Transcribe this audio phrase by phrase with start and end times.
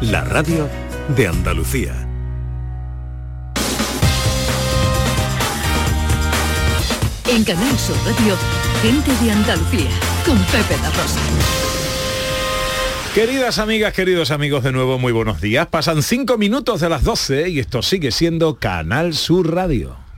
[0.00, 0.66] la radio
[1.14, 1.92] de Andalucía.
[7.28, 8.34] En Canal Sur Radio,
[8.82, 9.90] gente de Andalucía,
[10.24, 11.20] con Pepe La Rosa.
[13.14, 15.66] Queridas amigas, queridos amigos, de nuevo muy buenos días.
[15.66, 20.09] Pasan cinco minutos de las 12 y esto sigue siendo Canal Sur Radio.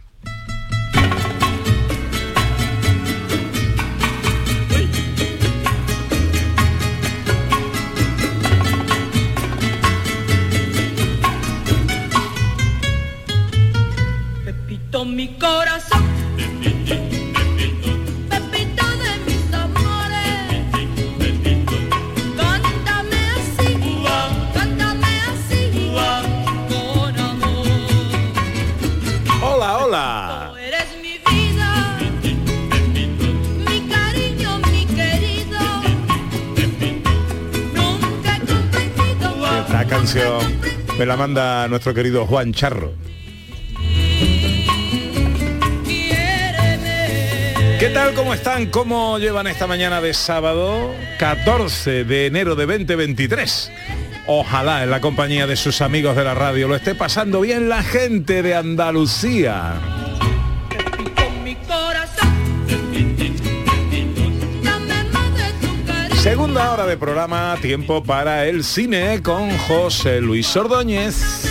[41.13, 42.95] La manda nuestro querido Juan Charro.
[47.79, 48.15] ¿Qué tal?
[48.15, 48.71] ¿Cómo están?
[48.71, 53.71] ¿Cómo llevan esta mañana de sábado 14 de enero de 2023?
[54.27, 57.83] Ojalá en la compañía de sus amigos de la radio lo esté pasando bien la
[57.83, 60.02] gente de Andalucía.
[66.33, 71.45] Segunda hora de programa, tiempo para el cine con José Luis Ordóñez.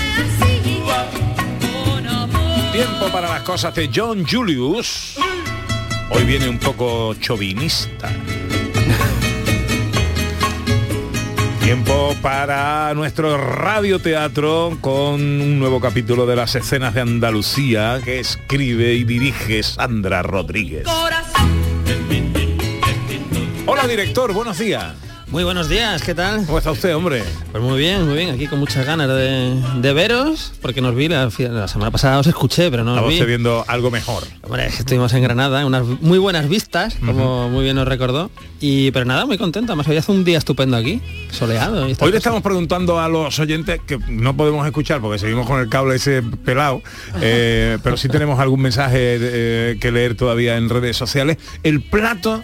[2.71, 5.19] Tiempo para las cosas de John Julius.
[6.09, 8.09] Hoy viene un poco chauvinista.
[11.63, 18.95] Tiempo para nuestro radioteatro con un nuevo capítulo de las escenas de Andalucía que escribe
[18.95, 20.87] y dirige Sandra Rodríguez.
[23.81, 24.93] Hola director, buenos días.
[25.29, 26.45] Muy buenos días, ¿qué tal?
[26.45, 27.23] ¿Cómo está usted, hombre?
[27.51, 31.07] Pues muy bien, muy bien, aquí con muchas ganas de, de veros, porque nos vi
[31.07, 33.19] la, la semana pasada, os escuché, pero no os vi.
[33.23, 34.23] viendo algo mejor.
[34.43, 38.29] Hombre, estuvimos en Granada, unas muy buenas vistas, como muy bien nos recordó.
[38.59, 41.01] Y pero nada, muy contenta, más hoy hace un día estupendo aquí,
[41.31, 41.87] soleado.
[42.01, 45.69] Hoy le estamos preguntando a los oyentes que no podemos escuchar porque seguimos con el
[45.69, 46.83] cable ese pelado,
[47.19, 51.37] eh, pero sí tenemos algún mensaje eh, que leer todavía en redes sociales.
[51.63, 52.43] El plato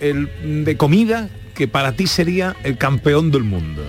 [0.00, 3.82] el, de comida que para ti sería el campeón del mundo.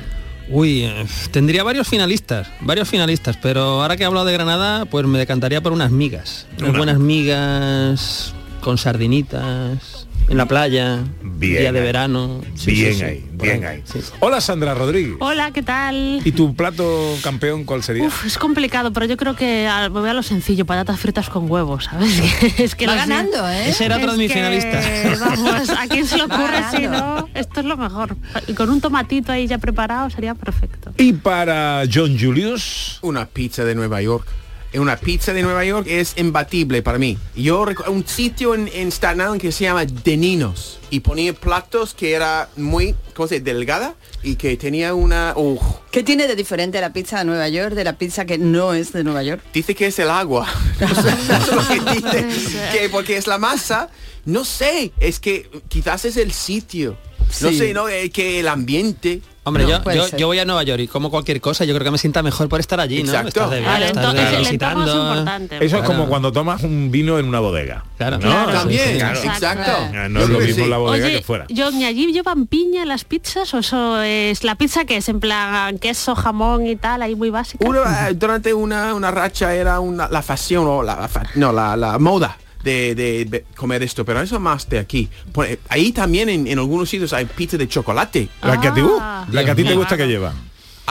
[0.49, 5.05] Uy, eh, tendría varios finalistas, varios finalistas, pero ahora que he hablado de Granada, pues
[5.05, 6.45] me decantaría por unas migas.
[6.57, 10.00] Unas Una- buenas migas con sardinitas,
[10.31, 12.41] en la playa, Bien día de verano.
[12.55, 13.83] Sí, bien sí, ahí, bien ahí.
[14.21, 15.17] Hola Sandra Rodríguez.
[15.19, 16.21] Hola, ¿qué tal?
[16.23, 18.05] ¿Y tu plato campeón cuál sería?
[18.05, 21.29] Uf, es complicado, pero yo creo que ah, me voy a lo sencillo, patatas fritas
[21.29, 22.21] con huevos, ¿sabes?
[22.59, 23.69] es que Va ganando, ¿eh?
[23.69, 25.19] Ese era otro de Es mis que, finalistas.
[25.19, 27.27] Vamos, ¿a quién se le ocurre si no?
[27.33, 28.15] Esto es lo mejor.
[28.47, 30.93] Y con un tomatito ahí ya preparado sería perfecto.
[30.97, 32.99] Y para John Julius.
[33.01, 34.25] Una pizza de Nueva York.
[34.73, 37.17] Una pizza de Nueva York es imbatible para mí.
[37.35, 42.13] Yo un sitio en, en Staten Island que se llama Deninos y ponía platos que
[42.13, 43.43] era muy, ¿cómo se dice?
[43.43, 45.33] Delgada y que tenía una...
[45.35, 45.61] uf,
[45.91, 48.93] ¿Qué tiene de diferente la pizza de Nueva York de la pizza que no es
[48.93, 49.41] de Nueva York?
[49.53, 50.47] dice que es el agua.
[50.79, 52.27] No sé, eso es lo que dice.
[52.71, 53.89] que porque es la masa.
[54.25, 56.97] No sé, es que quizás es el sitio.
[57.41, 57.87] No sé, ¿no?
[57.89, 59.21] Eh, que el ambiente.
[59.43, 61.91] Hombre, No, yo, yo, voy a Nueva York y como cualquier cosa, yo creo que
[61.91, 63.11] me sienta mejor por estar allí, ¿no?
[63.11, 63.49] Exacto.
[63.49, 65.65] De, Claro, de- es importante.
[65.65, 67.83] Eso es como cuando tomas un vino en una bodega.
[67.97, 68.17] Claro.
[68.19, 68.29] ¿no?
[68.29, 69.19] Claro, También, sí, claro.
[69.19, 69.71] exacto.
[70.09, 70.69] No es lo mismo sí.
[70.69, 71.47] la bodega Oye, que fuera.
[71.55, 75.19] John, ¿y allí llevan piña las pizzas o eso es la pizza que es en
[75.19, 77.67] plan queso, jamón y tal, ahí muy básica?
[77.67, 81.75] Una, eh, durante una, una racha era una, la fashion o la, la no, la,
[81.75, 82.95] la moda de,
[83.25, 85.09] de comer esto, pero eso más de aquí.
[85.45, 88.29] Eh, ahí también en, en algunos sitios hay pizza de chocolate.
[88.43, 89.27] La que a ti, uh, Ah.
[89.31, 90.33] la que a ti te gusta que lleva.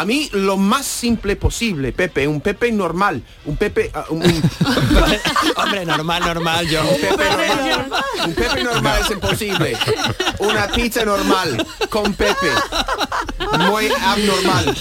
[0.00, 4.43] A mí lo más simple posible, Pepe, un Pepe normal, un Pepe, ah, un, un-
[5.56, 6.81] Hombre, normal, normal, yo.
[6.81, 7.25] un Pepe
[7.77, 9.77] normal, un Pepe normal es imposible.
[10.39, 12.49] Una pizza normal con Pepe,
[13.59, 14.75] muy abnormal.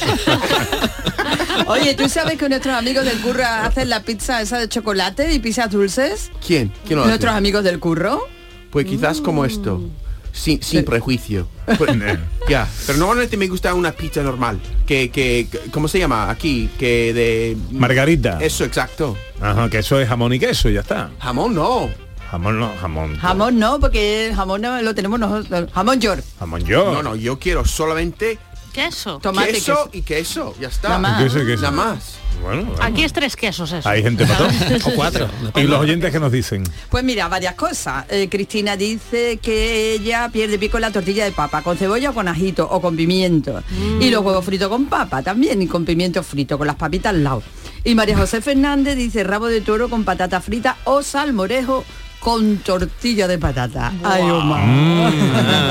[1.68, 5.40] Oye, ¿tú sabes que nuestros amigos del curro hacen la pizza esa de chocolate y
[5.40, 6.32] pizzas dulces?
[6.48, 6.72] ¿Quién?
[6.86, 7.10] ¿Quién lo hace?
[7.10, 8.26] ¿Nuestros amigos del curro?
[8.72, 9.82] Pues quizás como esto.
[10.32, 11.48] Sin, sin prejuicio.
[11.78, 12.18] Pues, Eh.
[12.50, 14.60] ya, pero normalmente me gusta una pizza normal.
[14.88, 16.30] Que, que, ¿cómo se llama?
[16.32, 17.58] Aquí, que de...
[17.72, 18.40] Margarita.
[18.42, 19.16] Eso, exacto.
[19.40, 21.12] Ajá, que eso es jamón y queso, ya está.
[21.20, 21.90] Jamón no.
[22.32, 23.16] Jamón no, jamón.
[23.18, 25.70] Jamón no, porque el jamón no lo tenemos nosotros.
[25.74, 26.24] Jamón york.
[26.40, 26.92] Jamón yo.
[26.94, 28.38] No, no, yo quiero solamente
[28.70, 29.20] Queso.
[29.20, 29.90] Tomate, queso, queso.
[29.94, 30.90] y queso, ya está.
[30.90, 31.24] Nada más.
[31.24, 31.62] Queso y queso.
[31.62, 32.16] Nada más.
[32.42, 32.84] Bueno, bueno.
[32.84, 33.88] Aquí es tres quesos eso.
[33.88, 34.48] hay gente para.
[34.86, 35.28] O cuatro.
[35.56, 36.64] Y los oyentes que nos dicen.
[36.90, 38.06] Pues mira, varias cosas.
[38.10, 42.14] Eh, Cristina dice que ella pierde pico en la tortilla de papa, con cebolla o
[42.14, 43.62] con ajito o con pimiento.
[44.00, 47.24] Y los huevos fritos con papa también y con pimiento frito, con las papitas al
[47.24, 47.44] lado.
[47.84, 51.84] Y María José Fernández dice rabo de toro con patata frita o salmorejo
[52.20, 53.94] con tortilla de patata.
[54.04, 54.64] Ay, Omar.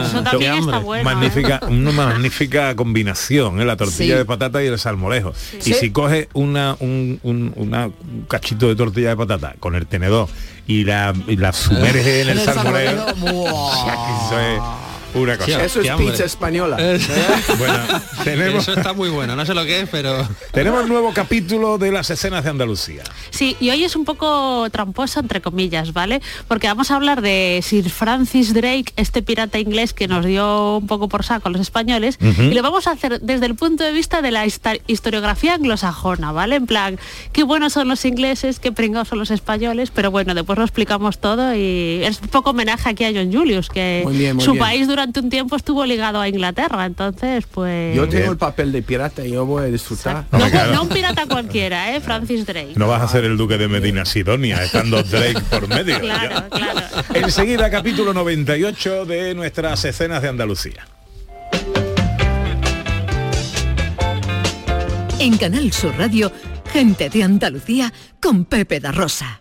[0.06, 0.78] Eso también está.
[0.78, 1.04] ¿eh?
[1.04, 3.64] magnífica, una magnífica combinación, ¿eh?
[3.64, 4.18] la tortilla Sí.
[4.18, 5.32] de patata y el salmorejo.
[5.58, 5.74] Y Sí.
[5.74, 10.28] si coges una, un, un- una- un cachito de tortilla de patata con el tenedor
[10.66, 14.26] y la, y la sumerge en el El salmorejo, salmorejo, buah.
[14.26, 14.60] eso es
[15.14, 15.46] una cosa.
[15.58, 16.06] Sí, Eso es hambre.
[16.10, 16.76] pizza española.
[17.58, 17.76] Bueno,
[18.24, 20.28] tenemos, Eso está muy bueno, no sé lo que es, pero...
[20.52, 23.02] tenemos nuevo capítulo de las escenas de Andalucía.
[23.30, 26.20] Sí, y hoy es un poco tramposo, entre comillas, ¿vale?
[26.46, 30.86] Porque vamos a hablar de Sir Francis Drake, este pirata inglés que nos dio un
[30.86, 33.92] poco por saco a los españoles, y lo vamos a hacer desde el punto de
[33.92, 34.44] vista de la
[34.86, 36.56] historiografía anglosajona, ¿vale?
[36.56, 36.98] En plan,
[37.32, 41.18] qué buenos son los ingleses, qué pringados son los españoles, pero bueno, después lo explicamos
[41.18, 44.52] todo y es un poco homenaje aquí a John Julius, que Muy bien, muy su
[44.52, 44.64] bien.
[44.64, 47.94] país durante un tiempo estuvo ligado a Inglaterra, entonces pues...
[47.96, 50.24] Yo tengo el papel de pirata y yo voy a disfrutar.
[50.32, 50.72] no, Claro.
[50.74, 52.00] no un pirata cualquiera, ¿eh?
[52.04, 52.72] Francis Drake.
[52.76, 55.98] No vas a ser el duque de Medina Sidonia, estando Drake por medio.
[56.08, 56.80] Claro, claro.
[57.14, 60.86] Enseguida capítulo 98 de nuestras escenas de Andalucía.
[65.18, 66.30] En Canal Sur Radio,
[66.72, 69.40] gente de Andalucía con Pepe da Rosa.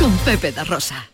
[0.00, 1.10] con Pepe da Rosa.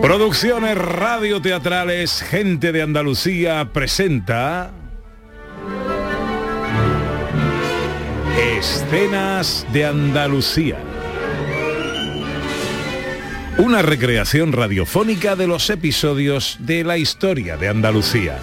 [0.00, 4.72] Producciones radioteatrales Gente de Andalucía presenta
[8.62, 10.78] Escenas de Andalucía.
[13.58, 18.38] Una recreación radiofónica de los episodios de la historia de Andalucía.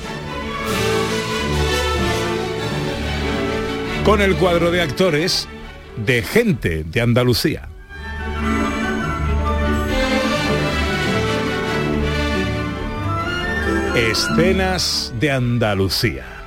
[4.04, 5.48] Con el cuadro de actores
[6.06, 7.70] de Gente de Andalucía.
[13.96, 16.39] Escenas de Andalucía.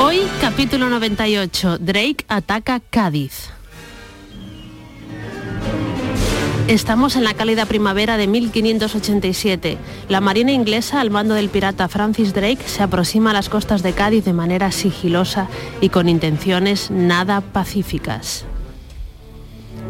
[0.00, 3.48] Hoy, capítulo 98, Drake ataca Cádiz.
[6.68, 9.76] Estamos en la cálida primavera de 1587.
[10.08, 13.92] La marina inglesa, al mando del pirata Francis Drake, se aproxima a las costas de
[13.92, 15.48] Cádiz de manera sigilosa
[15.80, 18.44] y con intenciones nada pacíficas.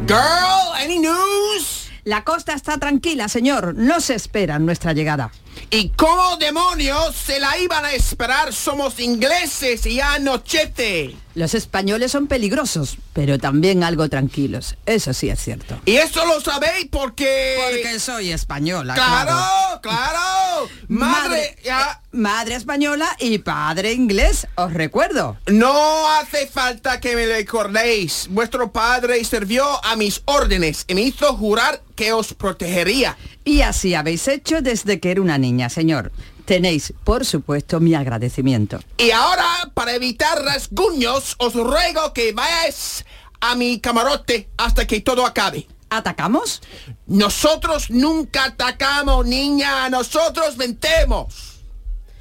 [0.07, 1.91] Girl, any news?
[2.05, 3.75] La costa está tranquila, señor.
[3.75, 5.31] No se espera nuestra llegada.
[5.71, 8.53] ¿Y cómo demonios se la iban a esperar?
[8.53, 11.17] Somos ingleses y ya anochece.
[11.35, 14.77] Los españoles son peligrosos, pero también algo tranquilos.
[14.87, 15.81] Eso sí es cierto.
[15.85, 17.57] Y eso lo sabéis porque...
[17.71, 18.95] Porque soy española.
[18.95, 20.69] Claro, claro.
[20.88, 22.00] Madre, ya...
[22.03, 25.37] eh, madre española y padre inglés, os recuerdo.
[25.47, 28.27] No hace falta que me recordéis.
[28.31, 33.17] Vuestro padre sirvió a mis órdenes y me hizo jurar que os protegería.
[33.45, 36.12] Y así habéis hecho desde que era una niña, señor.
[36.45, 38.81] Tenéis, por supuesto, mi agradecimiento.
[38.97, 43.05] Y ahora, para evitar rasguños, os ruego que vayáis
[43.40, 45.67] a mi camarote hasta que todo acabe.
[45.90, 46.61] ¿Atacamos?
[47.07, 49.88] Nosotros nunca atacamos, niña.
[49.88, 51.61] Nosotros mentemos.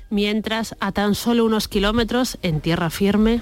[0.09, 3.41] Mientras, a tan solo unos kilómetros, en tierra firme,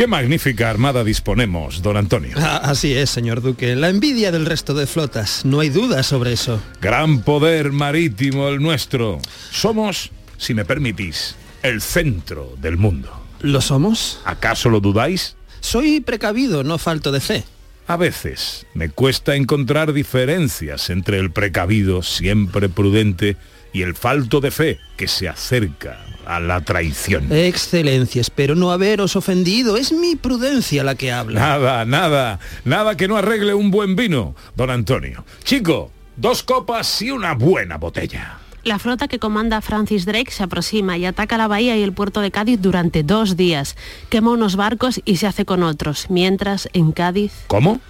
[0.00, 2.34] Qué magnífica armada disponemos, don Antonio.
[2.38, 3.76] Ah, Así es, señor Duque.
[3.76, 5.44] La envidia del resto de flotas.
[5.44, 6.58] No hay duda sobre eso.
[6.80, 9.18] Gran poder marítimo el nuestro.
[9.50, 13.12] Somos, si me permitís, el centro del mundo.
[13.42, 14.22] ¿Lo somos?
[14.24, 15.36] ¿Acaso lo dudáis?
[15.60, 17.44] Soy precavido, no falto de fe.
[17.86, 23.36] A veces me cuesta encontrar diferencias entre el precavido, siempre prudente,
[23.74, 27.32] y el falto de fe que se acerca a la traición.
[27.32, 29.76] Excelencia, espero no haberos ofendido.
[29.76, 31.40] Es mi prudencia la que habla.
[31.40, 35.24] Nada, nada, nada que no arregle un buen vino, don Antonio.
[35.44, 38.38] Chico, dos copas y una buena botella.
[38.62, 42.20] La flota que comanda Francis Drake se aproxima y ataca la bahía y el puerto
[42.20, 43.74] de Cádiz durante dos días.
[44.10, 46.06] Quema unos barcos y se hace con otros.
[46.10, 47.32] Mientras, en Cádiz...
[47.46, 47.80] ¿Cómo?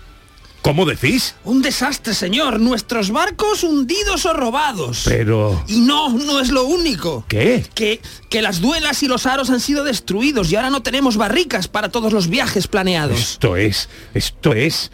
[0.62, 1.34] ¿Cómo decís?
[1.44, 2.60] Un desastre, señor.
[2.60, 5.02] Nuestros barcos hundidos o robados.
[5.04, 5.64] Pero...
[5.66, 7.24] Y no, no es lo único.
[7.28, 7.64] ¿Qué?
[7.74, 11.66] Que, que las duelas y los aros han sido destruidos y ahora no tenemos barricas
[11.66, 13.18] para todos los viajes planeados.
[13.18, 14.90] Esto es, esto es...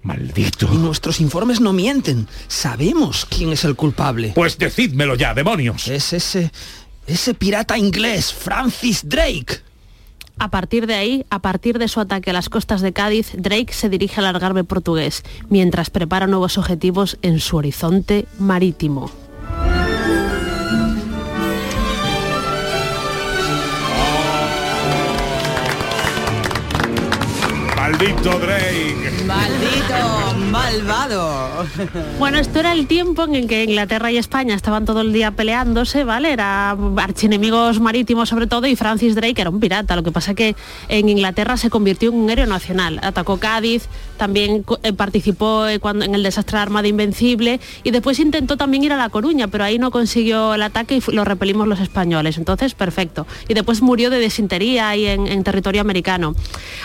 [0.00, 0.70] Maldito.
[0.72, 2.28] Y nuestros informes no mienten.
[2.46, 4.32] Sabemos quién es el culpable.
[4.34, 5.88] Pues decídmelo ya, demonios.
[5.88, 6.52] Es ese,
[7.06, 9.60] ese pirata inglés, Francis Drake.
[10.40, 13.72] A partir de ahí, a partir de su ataque a las costas de Cádiz, Drake
[13.72, 19.10] se dirige al algarve portugués, mientras prepara nuevos objetivos en su horizonte marítimo.
[27.90, 29.24] Maldito Drake.
[29.24, 31.66] Maldito, malvado.
[32.18, 35.30] Bueno, esto era el tiempo en el que Inglaterra y España estaban todo el día
[35.30, 36.32] peleándose, ¿vale?
[36.34, 39.96] Eran archienemigos marítimos sobre todo y Francis Drake era un pirata.
[39.96, 40.54] Lo que pasa que
[40.88, 43.00] en Inglaterra se convirtió en un héroe nacional.
[43.02, 48.18] Atacó Cádiz, también eh, participó eh, cuando, en el desastre de Armada Invencible y después
[48.18, 51.66] intentó también ir a La Coruña, pero ahí no consiguió el ataque y lo repelimos
[51.66, 52.36] los españoles.
[52.36, 53.26] Entonces, perfecto.
[53.48, 56.34] Y después murió de desintería ahí en, en territorio americano.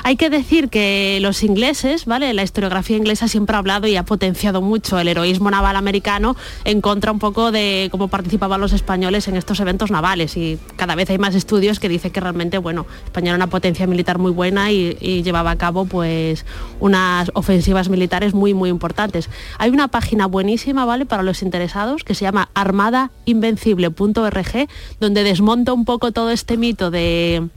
[0.03, 2.33] Hay que decir que los ingleses, ¿vale?
[2.33, 6.81] La historiografía inglesa siempre ha hablado y ha potenciado mucho el heroísmo naval americano en
[6.81, 11.09] contra un poco de cómo participaban los españoles en estos eventos navales y cada vez
[11.09, 14.71] hay más estudios que dicen que realmente, bueno, España era una potencia militar muy buena
[14.71, 16.45] y, llevaba a cabo pues
[16.79, 19.29] unas ofensivas militares muy muy importantes.
[19.57, 21.05] Hay una página buenísima, ¿vale?
[21.05, 24.67] Para los interesados que se llama armadainvencible.org
[25.00, 27.47] donde desmonta un poco todo este mito de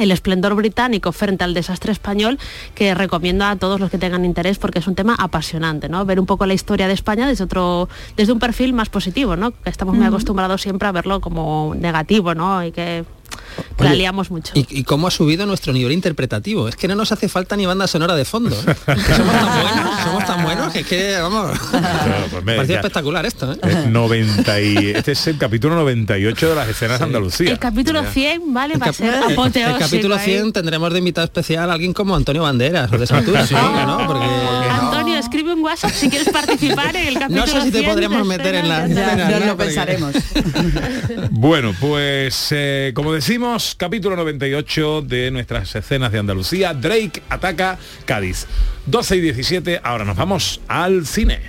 [0.00, 2.38] el esplendor británico frente al desastre español
[2.74, 6.04] que recomiendo a todos los que tengan interés porque es un tema apasionante, ¿no?
[6.04, 9.52] Ver un poco la historia de España desde otro, desde un perfil más positivo, ¿no?
[9.52, 12.64] Que estamos muy acostumbrados siempre a verlo como negativo, ¿no?
[12.64, 13.04] Y que
[13.78, 14.52] Oye, la liamos mucho.
[14.54, 16.68] ¿Y, y cómo ha subido nuestro nivel interpretativo?
[16.68, 18.54] Es que no nos hace falta ni banda sonora de fondo.
[18.54, 18.74] ¿eh?
[18.86, 22.80] Que somos tan buenos, somos tan buenos que es que, vamos, Claro, pues, parecía ya.
[22.80, 23.52] espectacular esto.
[23.52, 23.56] ¿eh?
[23.62, 27.50] Es 90 y, este es el capítulo 98 de las escenas de Andalucía.
[27.50, 28.10] El capítulo Ya.
[28.10, 28.76] 100, ¿vale?
[28.76, 29.76] Va a ser El- apoteósico.
[29.76, 30.20] El capítulo ¿eh?
[30.24, 33.54] 100 tendremos de invitado especial a alguien como Antonio Banderas o de Santurce, Sí.
[33.54, 34.06] ¿no?
[34.06, 34.89] Porque Antonio,
[35.20, 38.26] escribe un WhatsApp si quieres participar en el capítulo no sé si te 100 podremos
[38.26, 38.86] meter en la...
[38.86, 39.46] Ya, ¿no?
[39.46, 40.14] lo pensaremos.
[41.30, 48.46] Bueno, pues eh, como decimos, capítulo 98 de nuestras escenas de Andalucía, Drake ataca Cádiz.
[48.86, 51.40] 12 y 17, ahora nos vamos al cine.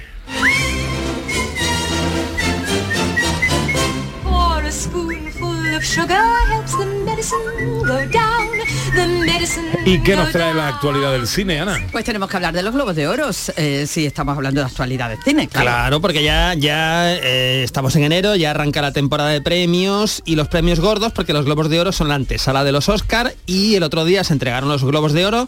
[9.85, 11.77] ¿Y qué nos trae la actualidad del cine, Ana?
[11.91, 15.09] Pues tenemos que hablar de los Globos de Oro, eh, si estamos hablando de actualidad
[15.09, 15.65] del cine, claro.
[15.65, 20.35] Claro, porque ya, ya eh, estamos en enero, ya arranca la temporada de premios y
[20.35, 23.75] los premios gordos, porque los Globos de Oro son la antesala de los Oscar y
[23.75, 25.47] el otro día se entregaron los Globos de Oro.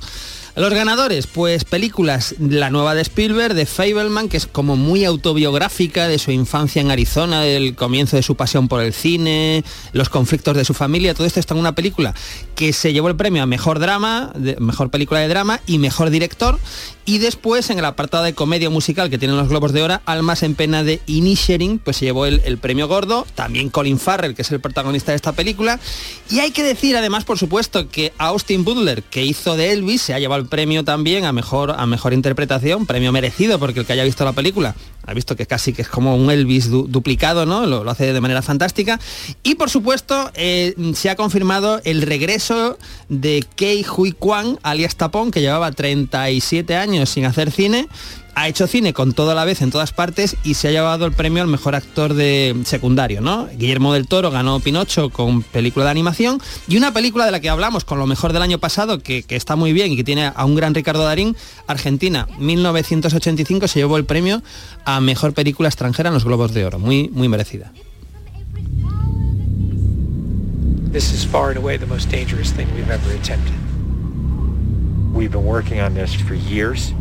[0.56, 6.08] Los ganadores, pues películas, la nueva de Spielberg, de Fableman, que es como muy autobiográfica
[6.08, 10.56] de su infancia en Arizona, del comienzo de su pasión por el cine, los conflictos
[10.56, 12.14] de su familia, todo esto está en una película
[12.54, 16.60] que se llevó el premio a mejor drama, mejor película de drama y mejor director.
[17.06, 20.42] Y después en el apartado de comedia musical que tienen los Globos de Oro, Almas
[20.44, 24.44] en pena de Inisherin, pues se llevó el, el premio gordo, también Colin Farrell, que
[24.44, 25.80] es el protagonista de esta película.
[26.30, 30.14] Y hay que decir además, por supuesto, que Austin Butler, que hizo de Elvis, se
[30.14, 34.04] ha llevado premio también a mejor, a mejor interpretación, premio merecido, porque el que haya
[34.04, 37.66] visto la película ha visto que casi que es como un Elvis du- duplicado, ¿no?
[37.66, 39.00] Lo, lo hace de manera fantástica.
[39.44, 42.78] Y por supuesto, eh, se ha confirmado el regreso
[43.10, 47.88] de Kei Hui Kwan, alias Tapón, que llevaba 37 años sin hacer cine.
[48.36, 51.12] Ha hecho cine con toda la vez en todas partes y se ha llevado el
[51.12, 53.48] premio al mejor actor de secundario, ¿no?
[53.56, 57.50] Guillermo del Toro ganó Pinocho con película de animación y una película de la que
[57.50, 60.32] hablamos con lo mejor del año pasado, que, que está muy bien y que tiene
[60.36, 61.36] a un gran Ricardo Darín,
[61.68, 64.42] Argentina, 1985 se llevó el premio
[64.84, 67.72] a mejor película extranjera en los Globos de Oro, muy, muy merecida.
[70.92, 73.56] This is far and away the most dangerous thing we've ever attempted.
[75.12, 76.94] We've been working on this for years.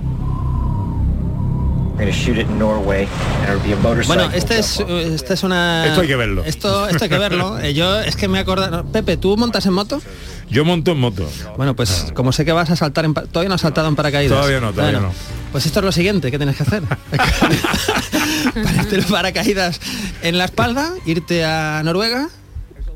[4.06, 5.86] Bueno, este es, esta es una...
[5.86, 6.44] Esto hay que verlo.
[6.44, 7.58] Esto, esto hay que verlo.
[7.62, 8.84] Eh, yo es que me acuerdo...
[8.86, 10.00] Pepe, ¿tú montas en moto?
[10.48, 11.28] Yo monto en moto.
[11.56, 13.14] Bueno, pues como sé que vas a saltar en...
[13.14, 14.36] Todavía no has saltado en paracaídas.
[14.36, 15.14] Todavía no, todavía Bueno,
[15.52, 16.82] Pues esto es lo siguiente que tienes que hacer.
[18.54, 19.80] Ponerte el paracaídas
[20.22, 22.28] en la espalda, irte a Noruega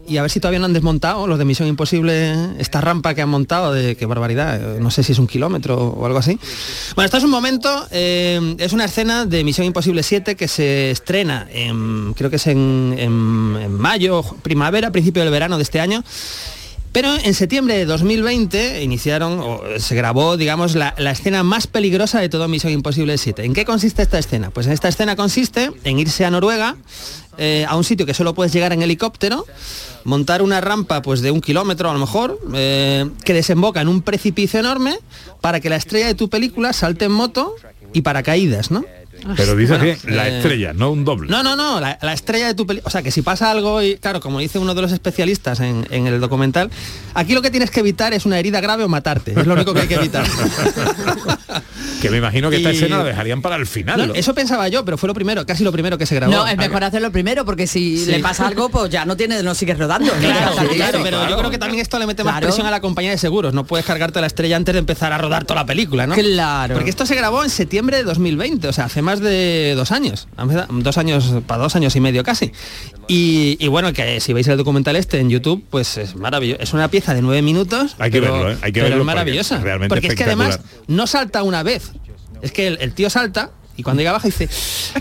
[0.08, 3.22] y a ver si todavía no han desmontado los de Misión Imposible esta rampa que
[3.22, 6.38] han montado de qué barbaridad, eh, no sé si es un kilómetro o algo así.
[6.94, 10.90] Bueno, esto es un momento, eh, es una escena de Misión Imposible 7 que se
[10.90, 16.02] estrena en, creo que es en, mayo, primavera, principio del verano de este año.
[16.92, 22.20] Pero en septiembre de 2020 iniciaron, o se grabó, digamos, la, la escena más peligrosa
[22.20, 23.44] de todo Misión Imposible 7.
[23.44, 24.48] ¿En qué consiste esta escena?
[24.48, 26.76] Pues esta escena consiste en irse a Noruega,
[27.38, 29.46] eh, a un sitio que solo puedes llegar en helicóptero,
[30.04, 34.02] montar una rampa pues de un kilómetro a lo mejor, eh, que desemboca en un
[34.02, 34.98] precipicio enorme,
[35.40, 37.54] para que la estrella de tu película salte en moto
[37.92, 38.84] y paracaídas, ¿no?
[39.36, 41.30] Pero dice Bueno, que la eh, estrella, no un doble.
[41.30, 42.88] No, no, no, la, la estrella de tu película.
[42.88, 45.86] O sea, que si pasa algo y, claro, como dice uno de los especialistas en,
[45.90, 46.70] en el documental,
[47.14, 49.32] aquí lo que tienes que evitar es una herida grave o matarte.
[49.38, 50.24] Es lo único que hay que evitar.
[52.00, 53.98] Que me imagino que esta Y- escena la dejarían para el final.
[53.98, 54.14] No, ¿no?
[54.14, 56.30] eso pensaba yo, pero fue lo primero, casi lo primero que se grabó.
[56.32, 58.10] No, es mejor hacerlo primero porque si Sí.
[58.10, 60.12] le pasa algo, pues ya no tiene, no sigues rodando.
[60.20, 62.46] Claro, Claro, claro, pero yo creo que también esto le mete más Claro.
[62.48, 63.54] presión a la compañía de seguros.
[63.54, 66.14] No puedes cargarte la estrella antes de empezar a rodar toda la película, ¿no?
[66.14, 66.74] Claro.
[66.74, 70.28] Porque esto se grabó en septiembre de 2020, o sea, hace más de dos años.
[70.68, 72.52] Dos años, para dos años y medio casi.
[73.08, 76.60] Y, y bueno, que si veis el documental este en YouTube, pues es maravilloso.
[76.62, 77.96] Es una pieza de nueve minutos.
[77.98, 78.58] Hay que pero- verlo, ¿eh?
[78.60, 79.56] Hay que pero verlo es porque maravillosa.
[79.56, 81.92] es realmente porque es que además no salta una vez.
[82.42, 84.48] Es que el, el tío salta y cuando llega abajo dice,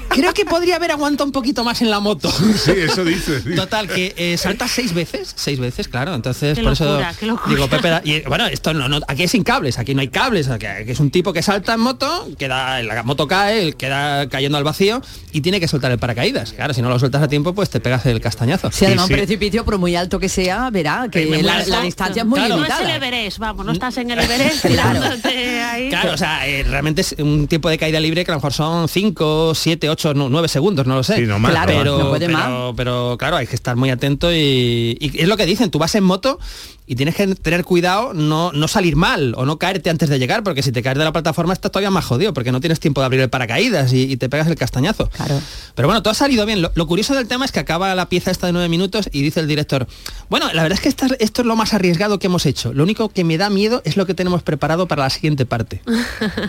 [0.09, 2.31] creo que podría haber aguantado un poquito más en la moto.
[2.65, 3.41] Sí, eso dice.
[3.41, 3.55] sí.
[3.55, 6.13] Total, que eh, salta seis veces, seis veces, claro.
[6.15, 9.31] Entonces, Qué por locura, eso digo, Pepe, da- y, bueno, esto no, no, aquí es
[9.31, 12.27] sin cables, aquí no hay cables, aquí, aquí es un tipo que salta en moto,
[12.37, 15.01] queda, la moto cae, queda cayendo al vacío
[15.31, 16.53] y tiene que soltar el paracaídas.
[16.53, 18.71] Claro, si no lo sueltas a tiempo, pues te pegas el castañazo.
[18.71, 19.13] Si además sí.
[19.13, 22.57] un precipicio, por muy alto que sea, verá que Eh, la, distancia es muy claro.
[22.57, 22.89] No es el.
[22.89, 24.99] Everest, vamos, no estás en el Everest Claro.
[24.99, 25.89] tirándote ahí.
[25.89, 28.53] Claro, o sea, eh, realmente es un tiempo de caída libre que a lo mejor
[28.53, 31.15] son 5, 7, 8, 9 segundos, no lo sé.
[31.17, 32.73] Sí, no más, Claro, pero, no puede más.
[32.75, 35.95] pero, claro, hay que estar muy atento y, y es lo que dicen, tú vas
[35.95, 36.39] en moto
[36.87, 40.43] y tienes que tener cuidado no, no salir mal o no caerte antes de llegar,
[40.43, 43.01] porque si te caes de la plataforma estás todavía más jodido, porque no tienes tiempo
[43.01, 45.09] de abrir el paracaídas y, y te pegas el castañazo.
[45.09, 45.41] Claro.
[45.73, 46.61] Pero bueno, todo ha salido bien.
[46.61, 49.23] Lo, lo curioso del tema es que acaba la pieza esta de nueve minutos y
[49.23, 49.87] dice el director,
[50.29, 52.71] bueno, la verdad es que esta- esto es lo más arriesgado que hemos hecho.
[52.71, 55.81] Lo único que me da miedo es lo que tenemos preparado para la siguiente parte.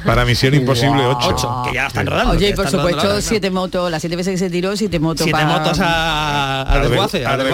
[0.04, 1.62] Para Misión Imposible 8.
[1.68, 2.32] Que ya están rodando.
[2.32, 5.32] Oye, y por supuesto, siete motos, las siete veces que se tiró, siete motos Siete
[5.38, 5.58] para...
[5.58, 7.24] motos a, desguace.
[7.26, 7.46] al Al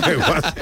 [0.00, 0.54] desguace.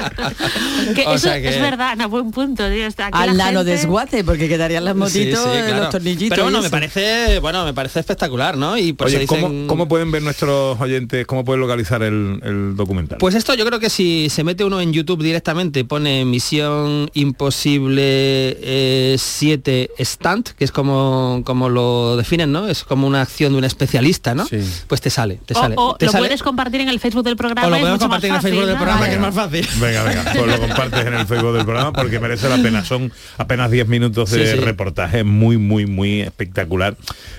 [0.95, 2.69] Que O eso sea que- es verdad, Ana, buen punto.
[2.71, 2.87] tío.
[2.87, 5.83] Aquí la Al nano gente- desguace, porque quedarían las motitos, Sí, sí, eh, claro.
[5.83, 6.31] los tornillitos.
[6.31, 8.77] Pero bueno, me parece, bueno, me parece espectacular, ¿no?
[8.79, 12.41] Y por Oye, eso ¿cómo, dicen- cómo pueden ver nuestros oyentes, cómo pueden localizar el,
[12.43, 13.19] el documental?
[13.19, 18.57] Pues esto yo creo que si se mete uno en YouTube directamente, pone Misión Imposible
[18.61, 22.69] eh, 7 Stunt, que es como, como lo definen, ¿no?
[22.69, 24.47] Es como una acción de un especialista, ¿no?
[24.47, 24.59] Sí.
[24.87, 25.75] Pues te sale, te O, sale.
[25.79, 27.67] o te lo sale- puedes compartir en el Facebook del programa.
[27.67, 29.35] o lo es podemos mucho más compartir en el Facebook del programa, que es más
[29.35, 29.69] fácil.
[29.81, 32.85] Venga, venga, pues lo compartes en el Facebook del programa porque merece la pena.
[32.85, 34.65] Son apenas 10 minutos de Sí, sí.
[34.65, 36.97] reportaje muy, muy, muy espectacular.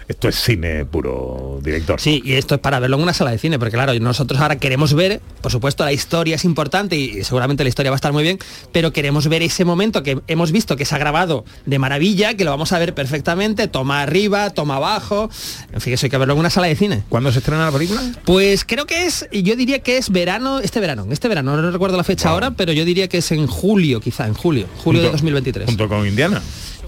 [0.08, 2.00] Esto es cine puro, director.
[2.00, 4.58] Sí, y esto es para verlo en una sala de cine, porque claro, nosotros ahora
[4.58, 8.12] queremos ver, por supuesto la historia es importante y seguramente la historia va a estar
[8.14, 8.40] muy bien,
[8.72, 12.44] pero queremos ver ese momento que hemos visto que se ha grabado de maravilla, que
[12.44, 14.88] lo vamos a ver perfectamente, toma arriba, toma abajo,
[15.73, 17.04] en fin, eso hay que verlo en una sala de cine.
[17.10, 18.02] ¿Cuándo se estrena la película?
[18.25, 21.97] Pues creo que es, yo diría que es verano, este verano, este verano, no recuerdo
[21.97, 25.08] la fecha ahora, pero yo diría que es en julio, quizá, en julio, julio de
[25.10, 25.65] Junto- 2023.
[25.67, 26.41] Junto con Indiana.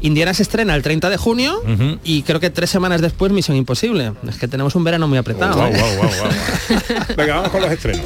[0.04, 1.62] Indiana se estrena el 30 de junio
[2.04, 4.14] y creo que tres semanas después Misión Imposible.
[4.28, 5.64] Es que tenemos un verano muy apretado.
[5.68, 5.74] ¿eh?
[7.18, 8.02] Venga, vamos con los estrenos.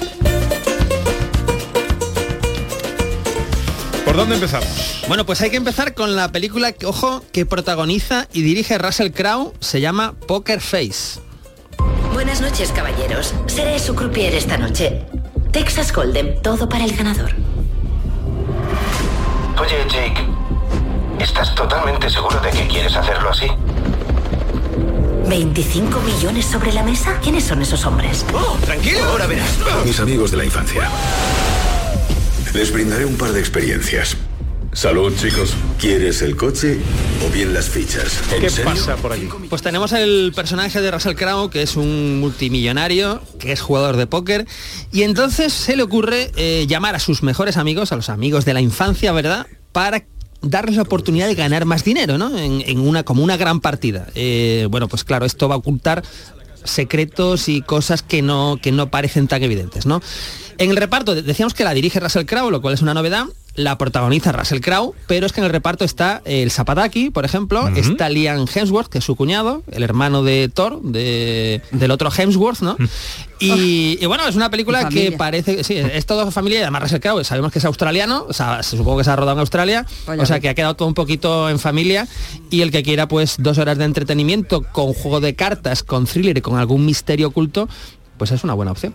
[4.05, 4.94] ¿Por dónde empezamos?
[5.07, 9.11] Bueno, pues hay que empezar con la película que, ojo, que protagoniza y dirige Russell
[9.11, 11.19] Crowe, se llama Poker Face.
[12.11, 13.35] Buenas noches, caballeros.
[13.45, 15.03] Seré su croupier esta noche.
[15.51, 17.31] Texas Hold'em, todo para el ganador.
[19.61, 20.25] Oye, Jake,
[21.19, 23.45] ¿estás totalmente seguro de que quieres hacerlo así?
[25.27, 27.19] ¿25 millones sobre la mesa?
[27.21, 28.25] ¿Quiénes son esos hombres?
[28.65, 29.03] Tranquilo.
[29.05, 29.49] Ahora verás.
[29.85, 30.89] Mis amigos de la infancia.
[32.53, 34.17] Les brindaré un par de experiencias.
[34.75, 35.53] Salud, chicos.
[35.79, 36.77] ¿Quieres el coche
[37.25, 38.21] o bien las fichas?
[38.33, 38.71] ¿En ¿Qué serio?
[38.71, 39.29] pasa por aquí?
[39.49, 44.05] Pues tenemos el personaje de Russell Crowe, que es un multimillonario, que es jugador de
[44.05, 44.45] póker,
[44.91, 48.53] y entonces se le ocurre eh, llamar a sus mejores amigos, a los amigos de
[48.53, 49.47] la infancia, ¿verdad?
[49.71, 50.03] Para
[50.41, 52.37] darles la oportunidad de ganar más dinero, ¿no?
[52.37, 54.07] En, en una, como una gran partida.
[54.13, 56.03] Eh, bueno, pues claro, esto va a ocultar
[56.65, 60.01] secretos y cosas que no, que no parecen tan evidentes, ¿no?
[60.57, 63.25] En el reparto decíamos que la dirige Russell Crowe, lo cual es una novedad.
[63.55, 67.67] La protagoniza Russell Crowe, pero es que en el reparto está el Zapataki, por ejemplo,
[67.69, 72.59] está Liam Hemsworth, que es su cuñado, el hermano de Thor, de- del otro Hemsworth,
[72.61, 72.75] ¿no?
[73.37, 77.01] Y, y bueno, es una película que parece, sí, es todo familia y además Russell
[77.01, 79.85] Crowe, sabemos que es australiano, o sea, se- supongo que se ha rodado en Australia,
[80.07, 82.07] Vaya o sea que ha quedado todo un poquito en familia
[82.49, 86.37] y el que quiera pues dos horas de entretenimiento con juego de cartas, con thriller
[86.37, 87.67] y con algún misterio oculto,
[88.17, 88.93] pues es una buena opción.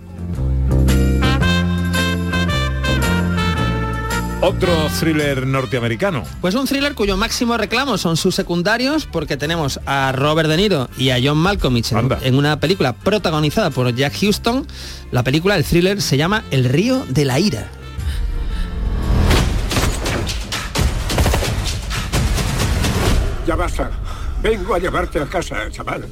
[4.42, 6.24] Otro thriller norteamericano.
[6.40, 10.88] Pues un thriller cuyo máximo reclamo son sus secundarios, porque tenemos a Robert De Niro
[10.96, 14.66] y a John Malkovich en, una película protagonizada por Jack Houston.
[15.10, 17.68] La película, el thriller, se llama El río de la ira.
[23.46, 23.90] Ya basta.
[24.42, 26.08] Vengo a llevarte a casa, chaval.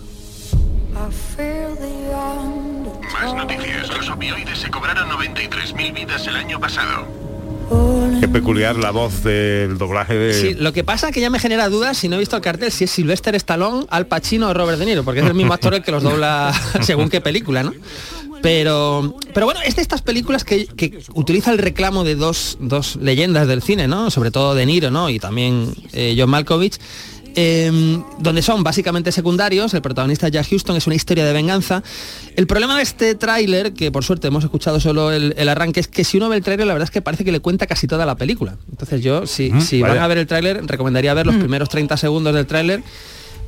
[3.15, 3.89] Más noticias.
[3.89, 7.28] Los opioides se cobraron 93.000 vidas el año pasado.
[8.33, 10.35] Peculiar la voz del doblaje de...
[10.35, 12.71] Sí, lo que pasa que ya me genera dudas si no he visto el cartel
[12.71, 15.75] si es Sylvester Stallone, Al Pacino o Robert De Niro, porque es el mismo actor
[15.75, 17.73] el que los dobla según qué película, ¿no?
[18.43, 22.97] Pero, pero bueno, es de estas películas que, que utiliza el reclamo de dos, dos
[22.97, 24.11] leyendas del cine, ¿no?
[24.11, 25.11] Sobre todo De Niro, ¿no?
[25.11, 26.79] Y también eh, John Malkovich.
[27.35, 31.83] Eh, donde son básicamente secundarios, el protagonista Jack Houston es una historia de venganza.
[32.37, 35.89] El problema de este tráiler, que por suerte hemos escuchado solo el, el arranque, es
[35.89, 37.87] que si uno ve el tráiler la verdad es que parece que le cuenta casi
[37.87, 38.57] toda la película.
[38.71, 41.97] Entonces yo, si, Mm, si van a ver el tráiler, recomendaría ver los primeros 30
[41.97, 42.83] segundos del tráiler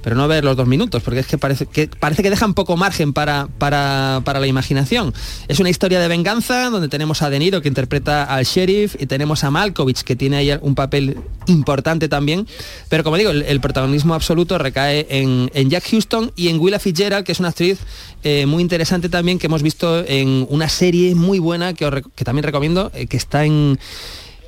[0.03, 2.77] pero no ver los dos minutos, porque es que parece que, parece que dejan poco
[2.77, 5.13] margen para, para, para la imaginación.
[5.49, 9.07] Es una historia de venganza donde tenemos a De Niro que interpreta al sheriff y
[9.07, 12.47] tenemos a Malkovich que tiene ahí un papel importante también,
[12.89, 17.25] pero como digo, el, protagonismo absoluto recae en, en Jack Houston y en Willa Fitzgerald,
[17.25, 17.79] que es una actriz
[18.23, 22.91] eh, muy interesante también que hemos visto en una serie muy buena que también recomiendo,
[22.95, 23.79] eh, que está en...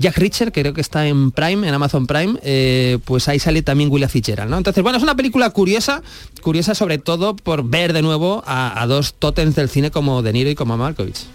[0.02, 3.90] Jack que creo que está en Prime, en Amazon Prime, eh, pues ahí sale también
[3.90, 4.58] Willa Fitzgerald, ¿no?
[4.58, 6.02] Entonces, bueno, es una película curiosa,
[6.42, 10.50] curiosa sobre todo por ver de nuevo a, dos tótems del cine como De Niro
[10.50, 11.26] y como Malkovich.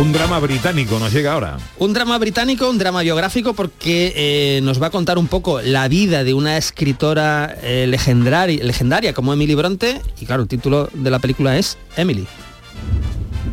[0.00, 1.58] Un drama británico nos llega ahora.
[1.78, 5.88] Un drama británico, un drama biográfico, porque eh, nos va a contar un poco la
[5.88, 11.10] vida de una escritora eh, legendaria, legendaria como Emily Bronte, y claro, el título de
[11.10, 12.26] la película es Emily.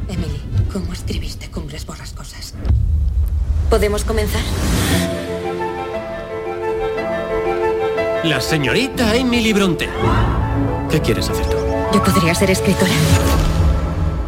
[0.07, 0.39] Emily,
[0.71, 2.53] ¿cómo escribiste Cumbres Borrascosas?
[3.69, 4.41] ¿Podemos comenzar?
[8.23, 9.89] La señorita Emily Bronte.
[10.89, 11.57] ¿Qué quieres hacer tú?
[11.93, 12.93] Yo podría ser escritora.